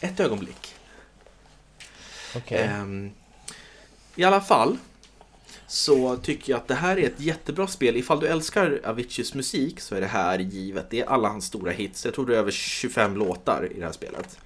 Ett 0.00 0.20
ögonblick. 0.20 0.74
Okay. 2.36 2.68
Um, 2.68 3.12
I 4.14 4.24
alla 4.24 4.40
fall 4.40 4.76
så 5.66 6.16
tycker 6.16 6.52
jag 6.52 6.58
att 6.58 6.68
det 6.68 6.74
här 6.74 6.98
är 6.98 7.06
ett 7.06 7.20
jättebra 7.20 7.66
spel. 7.66 7.96
Ifall 7.96 8.20
du 8.20 8.26
älskar 8.26 8.80
Aviciis 8.84 9.34
musik 9.34 9.80
så 9.80 9.94
är 9.94 10.00
det 10.00 10.06
här 10.06 10.38
givet. 10.38 10.90
Det 10.90 11.00
är 11.00 11.06
alla 11.06 11.28
hans 11.28 11.44
stora 11.44 11.72
hits. 11.72 12.04
Jag 12.04 12.14
tror 12.14 12.26
det 12.26 12.34
är 12.34 12.38
över 12.38 12.50
25 12.50 13.16
låtar 13.16 13.68
i 13.72 13.78
det 13.78 13.84
här 13.84 13.92
spelet. 13.92 14.38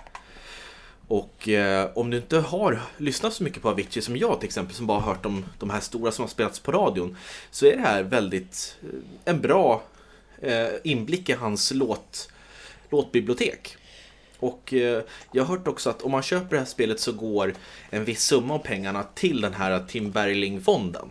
Och 1.09 1.49
eh, 1.49 1.91
om 1.95 2.11
du 2.11 2.17
inte 2.17 2.39
har 2.39 2.81
lyssnat 2.97 3.33
så 3.33 3.45
mycket 3.45 3.63
på 3.63 3.69
Avicii 3.69 4.03
som 4.03 4.17
jag 4.17 4.41
till 4.41 4.47
exempel, 4.47 4.75
som 4.75 4.87
bara 4.87 5.01
har 5.01 5.15
hört 5.15 5.27
om 5.27 5.45
de 5.59 5.71
här 5.71 5.81
stora 5.81 6.13
som 6.13 6.23
har 6.23 6.29
spelats 6.29 6.61
på 6.61 6.73
radion, 6.73 7.17
så 7.51 7.67
är 7.67 7.77
det 7.77 7.83
här 7.83 8.03
väldigt 8.03 8.77
eh, 8.83 9.33
en 9.33 9.41
bra 9.41 9.83
eh, 10.43 10.69
inblick 10.85 11.29
i 11.29 11.33
hans 11.33 11.73
låt, 11.75 12.29
låtbibliotek. 12.91 13.77
Och 14.39 14.73
eh, 14.73 15.03
jag 15.33 15.45
har 15.45 15.57
hört 15.57 15.69
också 15.69 15.91
att 15.91 16.03
om 16.03 16.11
man 16.11 16.23
köper 16.23 16.51
det 16.51 16.59
här 16.59 16.65
spelet 16.65 17.01
så 17.01 17.13
går 17.13 17.55
en 17.91 18.05
viss 18.05 18.23
summa 18.23 18.55
av 18.55 18.59
pengarna 18.59 19.03
till 19.15 19.41
den 19.41 19.55
här 19.55 19.85
Tim 19.89 20.11
Bergling-fonden. 20.11 21.09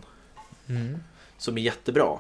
Mm. 0.70 0.98
Som 1.38 1.58
är 1.58 1.62
jättebra. 1.62 2.20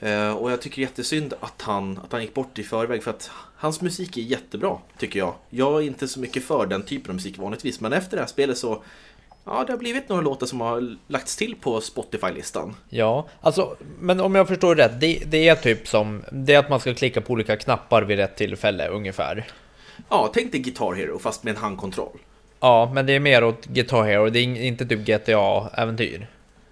Eh, 0.00 0.30
och 0.30 0.50
jag 0.50 0.60
tycker 0.60 0.82
jättesynd 0.82 1.34
att 1.40 1.62
han, 1.62 1.98
att 1.98 2.12
han 2.12 2.22
gick 2.22 2.34
bort 2.34 2.58
i 2.58 2.62
förväg 2.62 3.02
för 3.02 3.10
att 3.10 3.30
hans 3.56 3.80
musik 3.80 4.16
är 4.16 4.20
jättebra 4.22 4.78
tycker 4.98 5.18
jag. 5.18 5.34
Jag 5.50 5.82
är 5.82 5.86
inte 5.86 6.08
så 6.08 6.20
mycket 6.20 6.44
för 6.44 6.66
den 6.66 6.82
typen 6.82 7.10
av 7.10 7.14
musik 7.14 7.38
vanligtvis 7.38 7.80
men 7.80 7.92
efter 7.92 8.16
det 8.16 8.22
här 8.22 8.28
spelet 8.28 8.58
så 8.58 8.82
Ja, 9.48 9.64
det 9.66 9.72
har 9.72 9.78
blivit 9.78 10.08
några 10.08 10.22
låtar 10.22 10.46
som 10.46 10.60
har 10.60 10.96
lagts 11.06 11.36
till 11.36 11.54
på 11.60 11.80
Spotify-listan. 11.80 12.74
Ja, 12.88 13.26
alltså, 13.40 13.76
men 14.00 14.20
om 14.20 14.34
jag 14.34 14.48
förstår 14.48 14.74
rätt, 14.74 15.00
det, 15.00 15.22
det, 15.26 15.48
är 15.48 15.54
typ 15.54 15.88
som, 15.88 16.22
det 16.32 16.54
är 16.54 16.58
att 16.58 16.68
man 16.70 16.80
ska 16.80 16.94
klicka 16.94 17.20
på 17.20 17.32
olika 17.32 17.56
knappar 17.56 18.02
vid 18.02 18.18
rätt 18.18 18.36
tillfälle 18.36 18.88
ungefär. 18.88 19.46
Ja, 20.08 20.30
tänk 20.34 20.52
dig 20.52 20.60
Guitar 20.60 20.94
Hero 20.94 21.18
fast 21.18 21.44
med 21.44 21.56
en 21.56 21.62
handkontroll. 21.62 22.18
Ja, 22.60 22.90
men 22.94 23.06
det 23.06 23.12
är 23.12 23.20
mer 23.20 23.44
åt 23.44 23.66
Guitar 23.66 24.02
Hero, 24.04 24.30
det 24.30 24.38
är 24.38 24.42
in- 24.42 24.56
inte 24.56 24.86
typ 24.86 25.00
GTA-äventyr. 25.08 26.26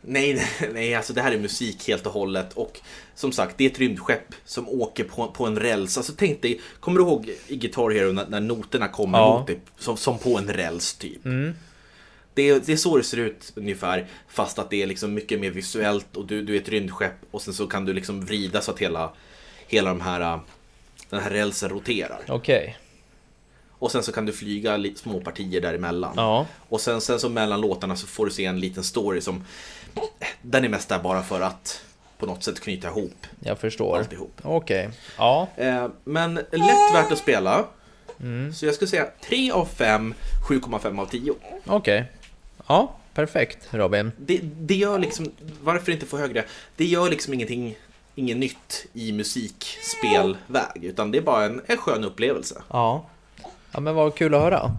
Nej, 0.06 0.46
nej, 0.72 0.94
alltså 0.94 1.12
det 1.12 1.22
här 1.22 1.32
är 1.32 1.38
musik 1.38 1.88
helt 1.88 2.06
och 2.06 2.12
hållet 2.12 2.52
och 2.52 2.80
som 3.14 3.32
sagt, 3.32 3.58
det 3.58 3.64
är 3.64 3.70
ett 3.70 3.78
rymdskepp 3.78 4.34
som 4.44 4.68
åker 4.68 5.04
på, 5.04 5.28
på 5.30 5.46
en 5.46 5.58
räls. 5.58 5.96
Alltså 5.96 6.12
tänk 6.16 6.42
dig, 6.42 6.60
kommer 6.80 6.98
du 6.98 7.04
ihåg 7.04 7.30
i 7.46 7.56
Guitar 7.56 7.90
Hero 7.90 8.12
när, 8.12 8.26
när 8.26 8.40
noterna 8.40 8.88
kommer 8.88 9.18
Ja. 9.18 9.38
mot 9.38 9.46
dig 9.46 9.60
som, 9.78 9.96
som 9.96 10.18
på 10.18 10.38
en 10.38 10.52
räls 10.52 10.94
typ? 10.94 11.24
Mm. 11.24 11.54
Det 12.34 12.66
det 12.66 12.72
är 12.72 12.76
så 12.76 12.96
det 12.96 13.02
ser 13.04 13.16
ut 13.16 13.52
ungefär, 13.56 14.06
fast 14.28 14.58
att 14.58 14.70
det 14.70 14.82
är 14.82 14.86
liksom 14.86 15.14
mycket 15.14 15.40
mer 15.40 15.50
visuellt 15.50 16.16
och 16.16 16.26
du, 16.26 16.42
du 16.42 16.56
är 16.56 16.60
ett 16.60 16.68
rymdskepp 16.68 17.14
och 17.30 17.42
sen 17.42 17.54
så 17.54 17.66
kan 17.66 17.84
du 17.84 17.92
liksom 17.92 18.24
vrida 18.24 18.60
så 18.60 18.70
att 18.70 18.78
hela, 18.78 19.12
hela 19.66 19.88
de 19.90 20.00
här, 20.00 20.40
den 21.10 21.20
här 21.20 21.30
rälsen 21.30 21.68
roterar. 21.70 22.20
Okej. 22.28 22.76
Och 23.78 23.92
sen 23.92 24.02
så 24.02 24.12
kan 24.12 24.26
du 24.26 24.32
flyga 24.32 24.84
små 24.96 25.20
partier 25.20 25.60
däremellan. 25.60 26.12
Ja. 26.16 26.46
Och 26.68 26.80
sen, 26.80 27.00
sen 27.00 27.20
så 27.20 27.28
mellan 27.28 27.60
låtarna 27.60 27.96
så 27.96 28.06
får 28.06 28.26
du 28.26 28.32
se 28.32 28.44
en 28.44 28.60
liten 28.60 28.84
story 28.84 29.20
som 29.20 29.44
Den 30.42 30.64
är 30.64 30.68
mest 30.68 30.88
där 30.88 30.98
bara 30.98 31.22
för 31.22 31.40
att 31.40 31.84
på 32.18 32.26
något 32.26 32.42
sätt 32.44 32.60
knyta 32.60 32.88
ihop 32.88 33.26
Jag 33.40 33.58
förstår. 33.58 33.98
alltihop. 33.98 34.32
Okej. 34.42 34.90
Ja. 35.18 35.48
Eh, 35.56 35.86
men 36.04 36.34
lätt 36.34 36.94
värt 36.94 37.12
att 37.12 37.18
spela. 37.18 37.64
Så 38.54 38.66
jag 38.66 38.74
skulle 38.74 38.88
säga 38.88 39.06
3 39.24 39.50
av 39.50 39.64
5, 39.66 40.14
7,5 40.48 41.00
av 41.00 41.06
10. 41.06 41.34
Okej. 41.66 42.04
Ja, 42.66 42.94
perfekt 43.14 43.68
Robin. 43.70 44.12
Det, 44.16 44.40
det 44.42 44.74
gör 44.74 44.98
liksom, 44.98 45.30
varför 45.62 45.92
inte 45.92 46.06
få 46.06 46.16
högre? 46.18 46.44
Det 46.76 46.84
gör 46.84 47.10
liksom 47.10 47.34
ingenting, 47.34 47.76
inget 48.14 48.36
nytt 48.36 48.86
i 48.92 49.12
musikspelväg. 49.12 50.84
Utan 50.84 51.10
det 51.10 51.18
är 51.18 51.22
bara 51.22 51.44
en, 51.44 51.62
en 51.66 51.76
skön 51.76 52.04
upplevelse. 52.04 52.62
Ja. 52.70 53.06
Ja 53.72 53.80
men 53.80 53.94
vad 53.94 54.14
kul 54.14 54.34
att 54.34 54.40
höra. 54.40 54.76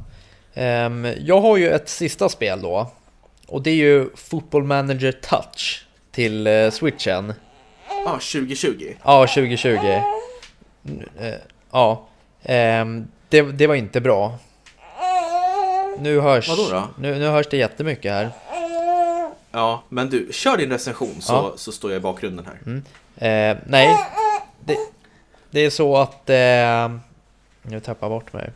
Ehm, 0.54 1.08
jag 1.19 1.41
har 1.41 1.58
ju 1.58 1.69
ett 1.69 1.89
sista 1.89 2.30
spel 2.30 2.62
då. 2.62 2.91
Och 3.48 3.62
det 3.62 3.70
är 3.70 3.76
ju 3.76 4.10
Football 4.16 4.64
Manager 4.64 5.12
Touch 5.12 5.86
till 6.12 6.48
eh, 6.48 6.70
switchen. 6.70 7.34
Ja, 8.06 8.12
2020. 8.12 8.94
Ja, 9.04 9.28
2020. 9.28 9.70
Mm, 9.78 10.02
eh, 11.20 11.34
Ja. 11.72 12.08
Ehm, 12.44 13.08
det, 13.30 13.42
det 13.42 13.68
var 13.68 13.76
inte 13.76 14.02
bra. 14.02 14.38
Nu 16.00 16.20
hörs, 16.20 16.50
Vadå 16.50 16.70
då? 16.70 16.84
Nu, 16.98 17.20
nu 17.20 17.26
hörs 17.28 17.48
det 17.50 17.58
jättemycket 17.58 18.12
här. 18.12 18.30
Ja, 19.52 19.84
men 19.90 20.10
du, 20.10 20.28
kör 20.32 20.58
din 20.58 20.70
recension 20.72 21.22
så, 21.22 21.34
Ja. 21.34 21.54
så 21.56 21.72
står 21.72 21.92
jag 21.92 22.00
i 22.00 22.02
bakgrunden 22.02 22.46
här. 22.46 22.82
Eh, 23.52 23.58
nej, 23.68 23.98
det, 24.66 24.78
det 25.52 25.60
är 25.60 25.70
så 25.70 25.98
att... 25.98 26.30
Eh, 26.30 26.98
nu 27.62 27.80
tappar 27.80 28.08
jag 28.08 28.12
bort 28.12 28.34
mig. 28.34 28.50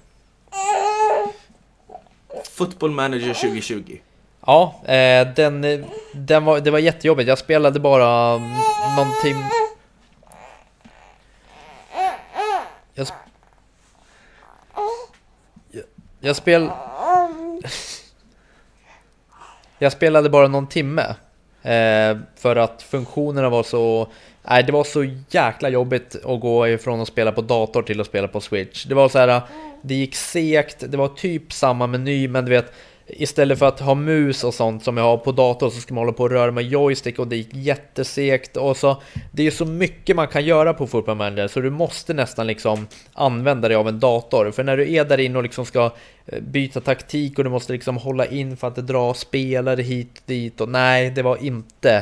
Football 2.49 2.91
Manager 2.91 3.33
2020. 3.33 3.97
Ja, 4.49 4.81
eh, 4.85 5.27
den, 5.35 5.85
den 6.13 6.45
var, 6.45 6.59
det 6.59 6.71
var 6.71 6.79
jättejobbigt. 6.79 7.29
Jag 7.29 7.37
spelade 7.37 7.79
bara 7.79 8.37
någon 8.97 9.11
tim... 9.23 9.37
Jag, 12.93 13.07
sp- 13.07 13.13
jag, 15.71 15.83
jag 16.19 16.35
spel... 16.35 16.69
Jag 19.79 19.91
spelade 19.91 20.29
bara 20.29 20.47
någon 20.47 20.67
timme. 20.67 21.15
Eh, 21.61 22.17
för 22.35 22.55
att 22.55 22.81
funktionerna 22.81 23.49
var 23.49 23.63
så... 23.63 24.07
Nej, 24.43 24.63
det 24.63 24.71
var 24.71 24.83
så 24.83 25.03
jäkla 25.29 25.69
jobbigt 25.69 26.15
att 26.25 26.39
gå 26.39 26.67
ifrån 26.67 27.01
att 27.01 27.07
spela 27.07 27.31
på 27.31 27.41
dator 27.41 27.81
till 27.81 28.01
att 28.01 28.07
spela 28.07 28.27
på 28.27 28.41
Switch. 28.41 28.85
Det 28.85 28.95
var 28.95 29.09
så 29.09 29.19
här, 29.19 29.41
det 29.81 29.95
gick 29.95 30.15
segt, 30.15 30.83
det 30.87 30.97
var 30.97 31.07
typ 31.07 31.53
samma 31.53 31.87
meny, 31.87 32.27
men 32.27 32.45
du 32.45 32.51
vet, 32.51 32.73
istället 33.09 33.59
för 33.59 33.65
att 33.65 33.79
ha 33.79 33.95
mus 33.95 34.43
och 34.43 34.53
sånt 34.53 34.83
som 34.83 34.97
jag 34.97 35.03
har 35.03 35.17
på 35.17 35.31
datorn 35.31 35.71
så 35.71 35.81
ska 35.81 35.93
man 35.93 36.01
hålla 36.01 36.13
på 36.13 36.23
och 36.23 36.29
röra 36.29 36.51
med 36.51 36.63
joystick 36.63 37.19
och 37.19 37.27
det 37.27 37.35
gick 37.35 37.53
jättesegt 37.53 38.57
och 38.57 38.77
så 38.77 39.01
det 39.31 39.47
är 39.47 39.51
så 39.51 39.65
mycket 39.65 40.15
man 40.15 40.27
kan 40.27 40.45
göra 40.45 40.73
på 40.73 40.87
Football 40.87 41.15
Manager 41.15 41.47
så 41.47 41.59
du 41.59 41.69
måste 41.69 42.13
nästan 42.13 42.47
liksom 42.47 42.87
använda 43.13 43.67
dig 43.67 43.77
av 43.77 43.87
en 43.87 43.99
dator 43.99 44.51
för 44.51 44.63
när 44.63 44.77
du 44.77 44.93
är 44.93 45.05
där 45.05 45.19
inne 45.19 45.37
och 45.37 45.43
liksom 45.43 45.65
ska 45.65 45.91
eh, 46.25 46.39
byta 46.39 46.81
taktik 46.81 47.37
och 47.37 47.43
du 47.43 47.49
måste 47.49 47.73
liksom 47.73 47.97
hålla 47.97 48.25
in 48.25 48.57
för 48.57 48.67
att 48.67 48.75
dra 48.75 49.13
spelare 49.13 49.81
hit 49.81 50.17
och 50.17 50.23
dit 50.25 50.61
och 50.61 50.69
nej 50.69 51.09
det 51.09 51.21
var 51.21 51.43
inte 51.43 51.95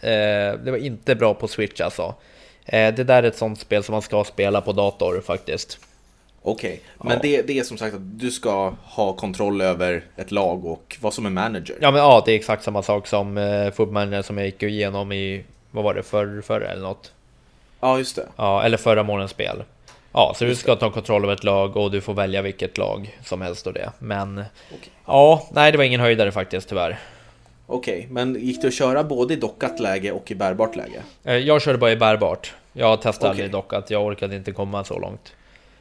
eh, 0.00 0.58
det 0.64 0.70
var 0.70 0.78
inte 0.78 1.14
bra 1.14 1.34
på 1.34 1.48
Switch 1.48 1.80
alltså. 1.80 2.14
Eh, 2.64 2.94
det 2.94 3.04
där 3.04 3.22
är 3.22 3.28
ett 3.28 3.36
sånt 3.36 3.58
spel 3.58 3.82
som 3.82 3.92
man 3.92 4.02
ska 4.02 4.24
spela 4.24 4.60
på 4.60 4.72
dator 4.72 5.20
faktiskt. 5.26 5.78
Okej, 6.46 6.80
men 6.98 7.12
Ja. 7.12 7.18
det, 7.22 7.42
det 7.42 7.58
är 7.58 7.62
som 7.64 7.78
sagt 7.78 7.94
att 7.94 8.18
du 8.20 8.30
ska 8.30 8.72
ha 8.84 9.12
kontroll 9.12 9.60
över 9.60 10.04
ett 10.16 10.30
lag 10.30 10.64
och 10.64 10.96
vara 11.00 11.12
som 11.12 11.26
en 11.26 11.34
manager. 11.34 11.76
Ja 11.80 11.90
men 11.90 12.00
ja, 12.00 12.22
det 12.26 12.32
är 12.32 12.36
exakt 12.36 12.62
samma 12.64 12.82
sak 12.82 13.06
som 13.06 13.38
eh, 13.38 13.64
Football 13.70 13.90
Manager 13.92 14.22
som 14.22 14.38
jag 14.38 14.46
gick 14.46 14.62
igenom 14.62 15.12
i, 15.12 15.44
vad 15.70 15.84
var 15.84 15.94
det, 15.94 16.02
förr, 16.02 16.42
förra 16.46 16.66
eller 16.68 16.82
något? 16.82 17.12
Ja, 17.80 17.98
just 17.98 18.16
det. 18.16 18.26
Ja, 18.36 18.62
eller 18.62 18.76
förra 18.76 19.02
månadens 19.02 19.30
spel. 19.30 19.62
Ja, 20.12 20.32
så 20.36 20.44
du 20.44 20.54
ska 20.54 20.76
ta 20.76 20.90
kontroll 20.90 21.24
över 21.24 21.34
ett 21.34 21.44
lag 21.44 21.76
och 21.76 21.90
du 21.90 22.00
får 22.00 22.14
välja 22.14 22.42
vilket 22.42 22.78
lag 22.78 23.18
som 23.24 23.40
helst 23.40 23.66
och 23.66 23.72
det. 23.72 23.90
Men 23.98 24.38
Okej. 24.70 24.92
ja, 25.06 25.48
nej 25.52 25.72
det 25.72 25.78
var 25.78 25.84
ingen 25.84 26.00
höjdare 26.00 26.32
faktiskt 26.32 26.68
tyvärr. 26.68 26.98
Okej, 27.66 28.06
men 28.10 28.34
gick 28.34 28.62
det 28.62 28.68
att 28.68 28.74
köra 28.74 29.04
både 29.04 29.34
i 29.34 29.36
dockat 29.36 29.80
läge 29.80 30.12
och 30.12 30.30
i 30.30 30.34
bärbart 30.34 30.76
läge? 30.76 31.02
Eh, 31.24 31.36
Jag 31.36 31.62
körde 31.62 31.78
bara 31.78 31.92
i 31.92 31.96
bärbart. 31.96 32.54
Jag 32.72 33.02
testade 33.02 33.16
Okej. 33.18 33.30
aldrig 33.30 33.50
dock 33.50 33.72
att 33.72 33.90
jag 33.90 34.04
orkade 34.04 34.36
inte 34.36 34.52
komma 34.52 34.84
så 34.84 34.98
långt. 34.98 35.32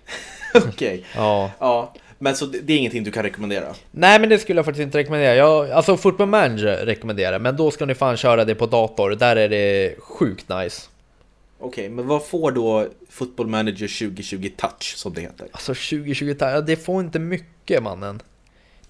Okej, 0.69 1.05
Ja. 1.15 1.51
ja. 1.59 1.93
Men 2.19 2.35
så 2.35 2.45
det, 2.45 2.73
är 2.73 2.77
ingenting 2.77 3.03
du 3.03 3.11
kan 3.11 3.23
rekommendera? 3.23 3.75
Nej 3.91 4.19
men 4.19 4.29
det 4.29 4.39
skulle 4.39 4.57
jag 4.57 4.65
faktiskt 4.65 4.83
inte 4.83 4.97
rekommendera. 4.97 5.35
Jag, 5.35 5.71
alltså 5.71 5.97
Football 5.97 6.27
Manager 6.27 6.85
rekommenderar 6.85 7.39
men 7.39 7.55
då 7.57 7.71
ska 7.71 7.85
ni 7.85 7.95
fan 7.95 8.17
köra 8.17 8.45
det 8.45 8.55
på 8.55 8.65
dator. 8.65 9.11
Där 9.11 9.35
är 9.35 9.49
det 9.49 9.95
sjukt 9.99 10.49
nice. 10.49 10.81
Okej, 11.59 11.89
men 11.89 12.07
vad 12.07 12.25
får 12.25 12.51
då 12.51 12.87
Football 13.09 13.47
Manager 13.47 14.07
2020 14.07 14.49
Touch 14.57 14.93
som 14.97 15.13
det 15.13 15.21
heter? 15.21 15.47
Alltså 15.51 15.73
2020, 15.73 16.35
ja, 16.39 16.61
det 16.61 16.75
får 16.75 17.01
inte 17.01 17.19
mycket 17.19 17.83
mannen. 17.83 18.21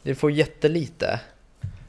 Det 0.04 0.16
får 0.16 0.32
jättelite. 0.32 1.20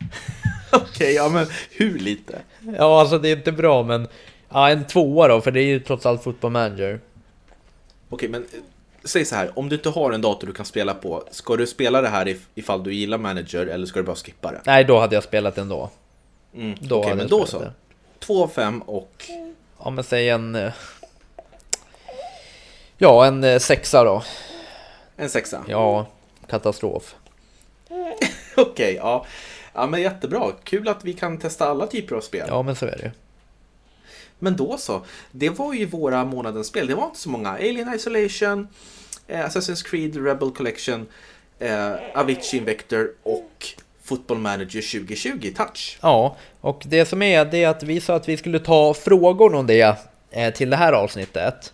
Okej, 0.72 1.14
ja 1.14 1.28
men 1.28 1.46
hur 1.70 1.98
lite? 1.98 2.38
Ja, 2.78 3.00
alltså 3.00 3.18
det 3.18 3.28
är 3.28 3.36
inte 3.36 3.52
bra 3.52 3.82
men 3.82 4.08
ja, 4.48 4.70
en 4.70 4.84
tvåa 4.86 5.28
då, 5.28 5.40
för 5.40 5.50
det 5.50 5.60
är 5.60 5.66
ju 5.66 5.80
trots 5.80 6.06
allt 6.06 6.22
Football 6.22 6.50
Manager. 6.50 7.00
Okej, 8.08 8.28
men 8.28 8.42
eh, 8.42 8.60
säg 9.04 9.24
så 9.24 9.34
här, 9.36 9.58
om 9.58 9.68
du 9.68 9.76
inte 9.76 9.88
har 9.88 10.12
en 10.12 10.20
dator 10.20 10.46
du 10.46 10.52
kan 10.52 10.66
spela 10.66 10.94
på, 10.94 11.22
ska 11.30 11.56
du 11.56 11.66
spela 11.66 12.00
det 12.02 12.08
här 12.08 12.26
if- 12.26 12.46
ifall 12.54 12.82
du 12.84 12.94
gillar 12.94 13.18
Manager 13.18 13.66
eller 13.66 13.86
ska 13.86 13.98
du 13.98 14.04
bara 14.06 14.16
skippa 14.16 14.52
det? 14.52 14.60
Nej, 14.66 14.84
då 14.84 14.98
hade 15.00 15.14
jag 15.14 15.24
spelat 15.24 15.58
ändå. 15.58 15.90
Mm. 16.54 16.78
Då 16.80 17.02
hade 17.02 17.08
men 17.16 17.18
jag 17.18 17.28
då 17.40 17.46
så. 17.46 17.58
det. 17.58 17.72
Två 18.18 18.42
av 18.44 18.48
fem 18.48 18.82
och... 18.82 19.24
Ja, 19.84 19.90
men 19.90 20.04
säg 20.04 20.28
en... 20.28 20.54
eh, 20.54 20.72
Ja, 22.98 23.26
en 23.26 23.44
eh, 23.44 23.58
sexa 23.58 24.04
då. 24.04 24.22
En 25.16 25.30
sexa. 25.30 25.64
Ja, 25.68 26.06
katastrof. 26.50 27.14
Okej, 28.56 28.94
ja. 28.94 29.26
Ja 29.74 29.86
men 29.86 30.02
jättebra. 30.02 30.52
Kul 30.64 30.88
att 30.88 31.04
vi 31.04 31.12
kan 31.12 31.38
testa 31.38 31.68
alla 31.68 31.86
typer 31.86 32.16
av 32.16 32.20
spel. 32.20 32.46
Ja, 32.48 32.62
men 32.62 32.76
så 32.76 32.86
är 32.86 32.90
det 32.96 33.02
ju. 33.02 33.10
Men 34.44 34.56
då 34.56 34.76
så. 34.78 35.02
Det 35.32 35.48
var 35.50 35.74
ju 35.74 35.86
våra 35.86 36.24
månadens 36.24 36.66
spel. 36.66 36.86
Det 36.86 36.94
var 36.94 37.04
inte 37.04 37.18
så 37.18 37.28
många. 37.30 37.50
Alien 37.50 37.94
Isolation, 37.94 38.68
eh, 39.28 39.40
Assassin's 39.40 39.84
Creed 39.90 40.24
Rebel 40.26 40.50
Collection, 40.50 41.06
eh, 41.58 41.92
Avicii 42.14 42.58
Invector 42.60 43.08
och 43.22 43.66
Football 44.02 44.38
Manager 44.38 44.80
2020 45.00 45.52
Touch. 45.56 45.98
Ja, 46.02 46.36
och 46.60 46.82
det 46.86 47.04
som 47.04 47.22
är 47.22 47.44
det 47.44 47.64
är 47.64 47.68
att 47.68 47.82
vi 47.82 48.00
sa 48.00 48.14
att 48.14 48.28
vi 48.28 48.36
skulle 48.36 48.58
ta 48.58 48.94
frågor 48.94 49.54
om 49.54 49.66
det 49.66 49.96
eh, 50.30 50.52
till 50.54 50.70
det 50.70 50.76
här 50.76 50.92
avsnittet. 50.92 51.72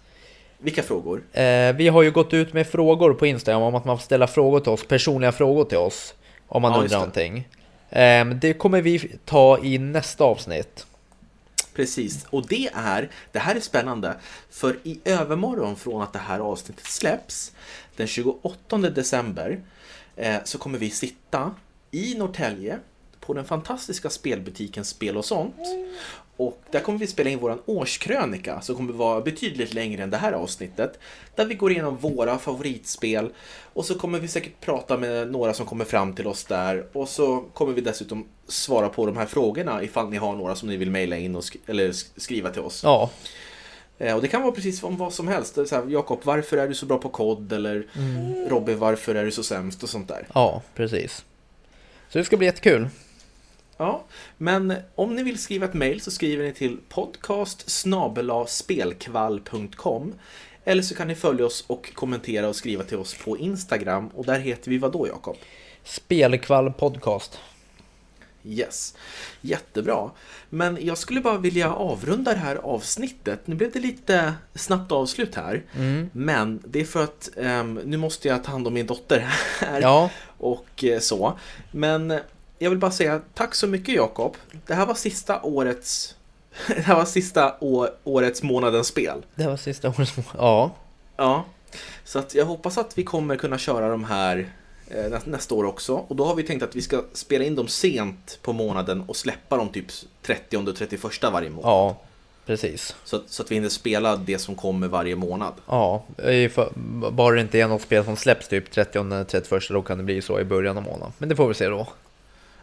Vilka 0.59 0.83
frågor? 0.83 1.23
Eh, 1.33 1.73
vi 1.73 1.89
har 1.89 2.03
ju 2.03 2.11
gått 2.11 2.33
ut 2.35 2.53
med 2.53 2.67
frågor 2.67 3.15
på 3.15 3.27
Instagram 3.27 3.63
om 3.63 3.75
att 3.75 3.85
man 3.85 3.99
får 3.99 4.03
ställa 4.05 4.27
frågor 4.27 4.61
till 4.61 4.73
oss, 4.73 4.85
personliga 4.89 5.33
frågor 5.33 5.65
till 5.65 5.79
oss. 5.79 6.15
Om 6.49 6.63
man 6.63 6.73
Ja, 6.73 6.79
undrar 6.79 6.89
det. 6.89 6.97
någonting. 6.97 7.49
Eh, 7.91 8.25
det 8.25 8.53
kommer 8.53 8.83
vi 8.83 9.11
ta 9.25 9.59
i 9.65 9.79
nästa 9.79 10.25
avsnitt. 10.25 10.87
Precis, 11.75 12.27
och 12.31 12.47
det 12.49 12.71
är, 12.75 13.11
det 13.33 13.39
här 13.39 13.55
är 13.55 13.61
spännande, 13.61 14.17
för 14.51 14.79
i 14.83 15.01
övermorgon 15.05 15.77
från 15.77 16.03
att 16.03 16.13
det 16.13 16.19
här 16.19 16.41
avsnittet 16.41 16.87
släpps, 16.87 17.53
den 17.97 18.07
28 18.07 18.77
december, 18.77 19.61
eh, 20.17 20.39
så 20.45 20.59
kommer 20.59 20.79
vi 20.79 20.91
sitta 20.91 21.55
i 21.91 22.15
Norrtälje 22.15 22.79
på 23.31 23.35
den 23.35 23.45
fantastiska 23.45 24.11
spelbutiken 24.11 24.85
Spel 24.85 25.17
och 25.17 25.25
sånt. 25.25 25.55
Och 26.37 26.63
där 26.71 26.81
kommer 26.81 26.99
vi 26.99 27.07
spela 27.07 27.31
in 27.31 27.39
vår 27.39 27.59
årskrönika 27.67 28.61
som 28.61 28.77
kommer 28.77 28.93
vara 28.93 29.21
betydligt 29.21 29.75
längre 29.75 30.03
än 30.03 30.11
det 30.11 30.17
här 30.17 30.33
avsnittet. 30.33 30.99
Där 31.35 31.45
vi 31.47 31.55
går 31.55 31.71
igenom 31.73 31.97
våra 31.97 32.39
favoritspel 32.39 33.29
och 33.73 33.85
så 33.85 33.95
kommer 33.95 34.19
vi 34.19 34.29
säkert 34.29 34.61
prata 34.61 34.97
med 34.97 35.31
några 35.33 35.55
som 35.55 35.67
kommer 35.67 35.85
fram 35.85 36.13
till 36.15 36.27
oss 36.27 36.45
där 36.45 36.87
och 36.93 37.09
så 37.09 37.45
kommer 37.55 37.73
vi 37.73 37.81
dessutom 37.81 38.27
svara 38.49 38.89
på 38.89 39.07
de 39.07 39.17
här 39.17 39.27
frågorna 39.27 39.83
ifall 39.83 40.11
ni 40.11 40.17
har 40.17 40.37
några 40.37 40.55
som 40.55 40.69
ni 40.69 40.77
vill 40.77 40.91
mejla 40.91 41.17
in 41.17 41.37
och 41.37 41.43
sk- 41.43 41.59
eller 41.67 41.89
sk- 41.93 42.11
skriva 42.17 42.51
till 42.51 42.63
oss. 42.63 42.81
Ja, 42.85 43.11
Eh, 43.99 44.15
och 44.17 44.23
det 44.23 44.29
kan 44.29 44.43
vara 44.43 44.53
precis 44.53 44.83
om 44.83 44.97
vad 44.97 45.13
som 45.13 45.29
helst. 45.29 45.59
Jakob, 45.89 46.21
varför 46.23 46.57
är 46.57 46.69
du 46.69 46.75
så 46.75 46.87
bra 46.87 46.99
på 46.99 47.09
kod? 47.09 47.53
Eller 47.53 47.87
Robin, 48.49 48.79
varför 48.79 49.15
är 49.15 49.25
du 49.25 49.31
så 49.31 49.43
sämst? 49.43 49.83
Och 49.83 49.89
sånt 49.89 50.09
där. 50.09 50.27
Ja, 50.35 50.63
precis. 50.75 51.25
Så 52.09 52.19
det 52.19 52.25
ska 52.25 52.37
bli 52.37 52.47
jättekul. 52.47 52.89
Ja, 53.81 54.05
men 54.39 54.75
om 54.95 55.17
ni 55.17 55.23
vill 55.23 55.39
skriva 55.39 55.67
ett 55.67 55.75
mejl 55.75 56.01
så 56.01 56.11
skriver 56.11 56.45
ni 56.45 56.53
till 56.53 56.79
podcast 56.89 57.71
spelkvall.com 58.49 60.15
eller 60.65 60.83
så 60.83 60.95
kan 60.95 61.09
ni 61.09 61.15
följa 61.15 61.47
oss 61.47 61.65
och 61.67 61.95
kommentera 61.95 62.49
och 62.49 62.57
skriva 62.57 62.85
till 62.85 62.99
oss 62.99 63.17
på 63.25 63.39
Instagram 63.39 64.09
och 64.09 64.25
där 64.25 64.39
heter 64.39 64.71
vi 64.71 64.79
vad 64.79 64.93
då 64.93 65.07
Jakob? 65.07 65.37
Spelkvall 65.85 66.73
podcast. 66.73 67.39
Yes, 68.45 68.95
jättebra. 69.41 70.11
Men 70.51 70.79
jag 70.81 70.99
skulle 70.99 71.21
bara 71.21 71.39
vilja 71.39 71.75
avrunda 71.75 72.33
det 72.33 72.39
här 72.39 72.57
avsnittet. 72.57 73.47
Nu 73.47 73.55
blev 73.55 73.73
det 73.73 73.81
lite 73.81 74.35
snabbt 74.55 74.93
avslut 74.93 75.35
här. 75.35 75.65
Mm. 75.77 76.11
Men 76.13 76.63
det 76.67 76.81
är 76.81 76.85
för 76.85 77.05
att 77.05 77.31
ehm, 77.37 77.81
nu 77.85 77.97
måste 77.97 78.29
jag 78.29 78.45
ta 78.45 78.51
hand 78.51 78.67
om 78.67 78.75
min 78.75 78.87
dotter 78.87 79.19
här. 79.61 79.81
Ja, 79.81 80.11
och 80.39 80.85
eh, 80.85 80.99
så. 80.99 81.39
Men 81.71 82.21
jag 82.63 82.71
vill 82.71 82.79
bara 82.79 82.91
säga 82.91 83.21
tack 83.35 83.55
så 83.55 83.67
mycket 83.67 83.95
Jakob. 83.95 84.37
Det 84.67 84.75
här 84.75 84.87
var 84.87 84.95
sista 84.95 85.43
årets 85.43 86.15
det 86.67 86.81
här 86.83 86.95
var 86.97 87.05
sista 87.05 87.55
å- 87.61 87.89
årets 88.05 88.43
månadens 88.43 88.87
spel. 88.87 89.23
det 89.35 89.47
var 89.47 89.57
sista 89.57 89.89
årets 89.89 90.13
Ja, 90.39 90.71
Ja, 91.17 91.45
så 92.05 92.19
att 92.19 92.35
jag 92.35 92.45
hoppas 92.45 92.79
att 92.79 92.99
vi 92.99 93.05
kommer 93.05 93.37
kunna 93.37 93.59
köra 93.59 93.89
de 93.89 94.05
här 94.05 94.49
eh, 94.89 95.05
nä- 95.11 95.21
nästa 95.25 95.55
år 95.55 95.65
också. 95.65 95.95
Och 95.95 96.17
då 96.17 96.25
har 96.25 96.35
vi 96.35 96.43
tänkt 96.43 96.63
att 96.63 96.77
vi 96.77 96.83
ska 96.83 97.03
spela 97.13 97.45
in 97.45 97.55
dem 97.55 97.69
sent 97.69 98.39
på 98.43 98.53
månaden 98.53 99.05
och 99.07 99.17
släppa 99.17 99.57
dem 99.57 99.69
typ 99.69 99.87
30 100.23 100.57
och 100.57 100.77
31 100.77 101.03
varje 101.33 101.51
månad. 101.51 101.71
ja, 101.71 101.97
precis. 102.47 102.97
Så, 103.05 103.17
att- 103.17 103.29
så 103.31 103.43
att 103.43 103.51
vi 103.51 103.55
hinner 103.55 103.69
spela 103.69 104.17
det 104.17 104.39
som 104.39 104.55
kommer 104.55 104.89
varje 104.89 105.17
månad. 105.17 105.55
Ja, 105.67 106.05
bara 107.13 107.35
det 107.35 107.41
inte 107.41 107.59
är 107.61 107.69
något 107.69 107.83
spel 107.83 108.05
som 108.05 108.17
släpps 108.17 108.49
typ 108.49 108.71
30-31 108.75 109.73
då 109.73 109.83
kan 109.83 109.99
det 109.99 110.05
bli 110.05 110.23
så 110.23 110.41
i 110.41 110.45
början 110.45 110.77
av 110.79 110.83
månaden. 110.85 111.13
Men 111.19 111.29
det 111.29 111.37
får 111.37 111.49
vi 111.49 111.55
se 111.55 111.69
då. 111.69 111.87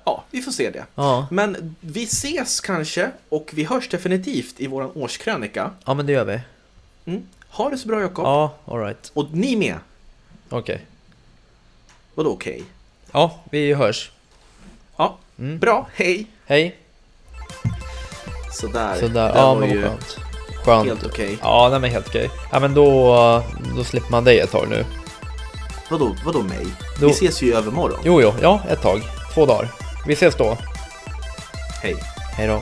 Ja, 0.08 0.24
vi 0.32 0.42
får 0.42 0.52
se 0.52 0.70
det. 0.70 0.86
Ja, 0.96 1.28
Men 1.32 1.76
vi 1.82 2.04
ses 2.04 2.60
kanske 2.60 3.12
och 3.30 3.50
vi 3.54 3.64
hörs 3.64 3.90
definitivt 3.90 4.56
i 4.58 4.68
våran 4.68 4.92
årskrönika. 4.96 5.72
ja 5.86 5.94
men 5.94 6.06
det 6.06 6.12
gör 6.12 6.26
vi. 6.26 6.40
Mm. 7.12 7.24
Ha 7.50 7.70
det 7.70 7.78
så 7.78 7.88
bra 7.88 8.02
Jakob. 8.02 8.26
Ja, 8.26 8.54
alright. 8.66 9.12
Och 9.14 9.26
ni 9.32 9.56
med. 9.56 9.76
Okej. 10.50 10.86
Vadå 12.16 12.30
okej? 12.34 12.64
Ja, 13.12 13.40
vi 13.52 13.74
hörs. 13.74 14.12
Ja, 14.98 15.18
Mm. 15.40 15.60
bra. 15.60 15.88
Hej! 15.96 16.28
Hej. 16.46 16.76
Sådär. 18.54 18.96
Sådär, 19.00 19.34
Det 19.34 19.40
ja 19.40 19.54
var 19.54 19.60
men 19.60 19.70
ju 19.70 19.82
skönt. 19.84 20.18
Skönt. 20.66 20.88
helt 20.88 21.06
okej. 21.06 21.38
Ja, 21.42 21.68
nej 21.72 21.80
men 21.80 21.90
helt 21.92 22.08
okej. 22.08 22.30
Ja 22.52 22.60
men 22.60 22.74
då, 22.74 22.84
då 23.78 23.84
slipper 23.84 24.12
man 24.12 24.24
dig 24.24 24.40
ett 24.40 24.52
tag 24.52 24.68
nu. 24.70 24.86
Vadå, 25.92 26.16
vadå 26.26 26.42
mig? 26.42 26.66
Då- 27.00 27.06
Vi 27.08 27.12
ses 27.12 27.42
ju 27.42 27.54
övermorgon. 27.54 28.00
Jo, 28.04 28.22
jo, 28.22 28.34
ja, 28.42 28.62
ett 28.70 28.82
tag. 28.82 29.02
Två 29.34 29.46
dagar. 29.46 29.72
Vi 30.08 30.14
ses 30.14 30.36
då. 30.36 30.58
Hej. 31.84 31.96
Hej 32.38 32.48
då. 32.48 32.62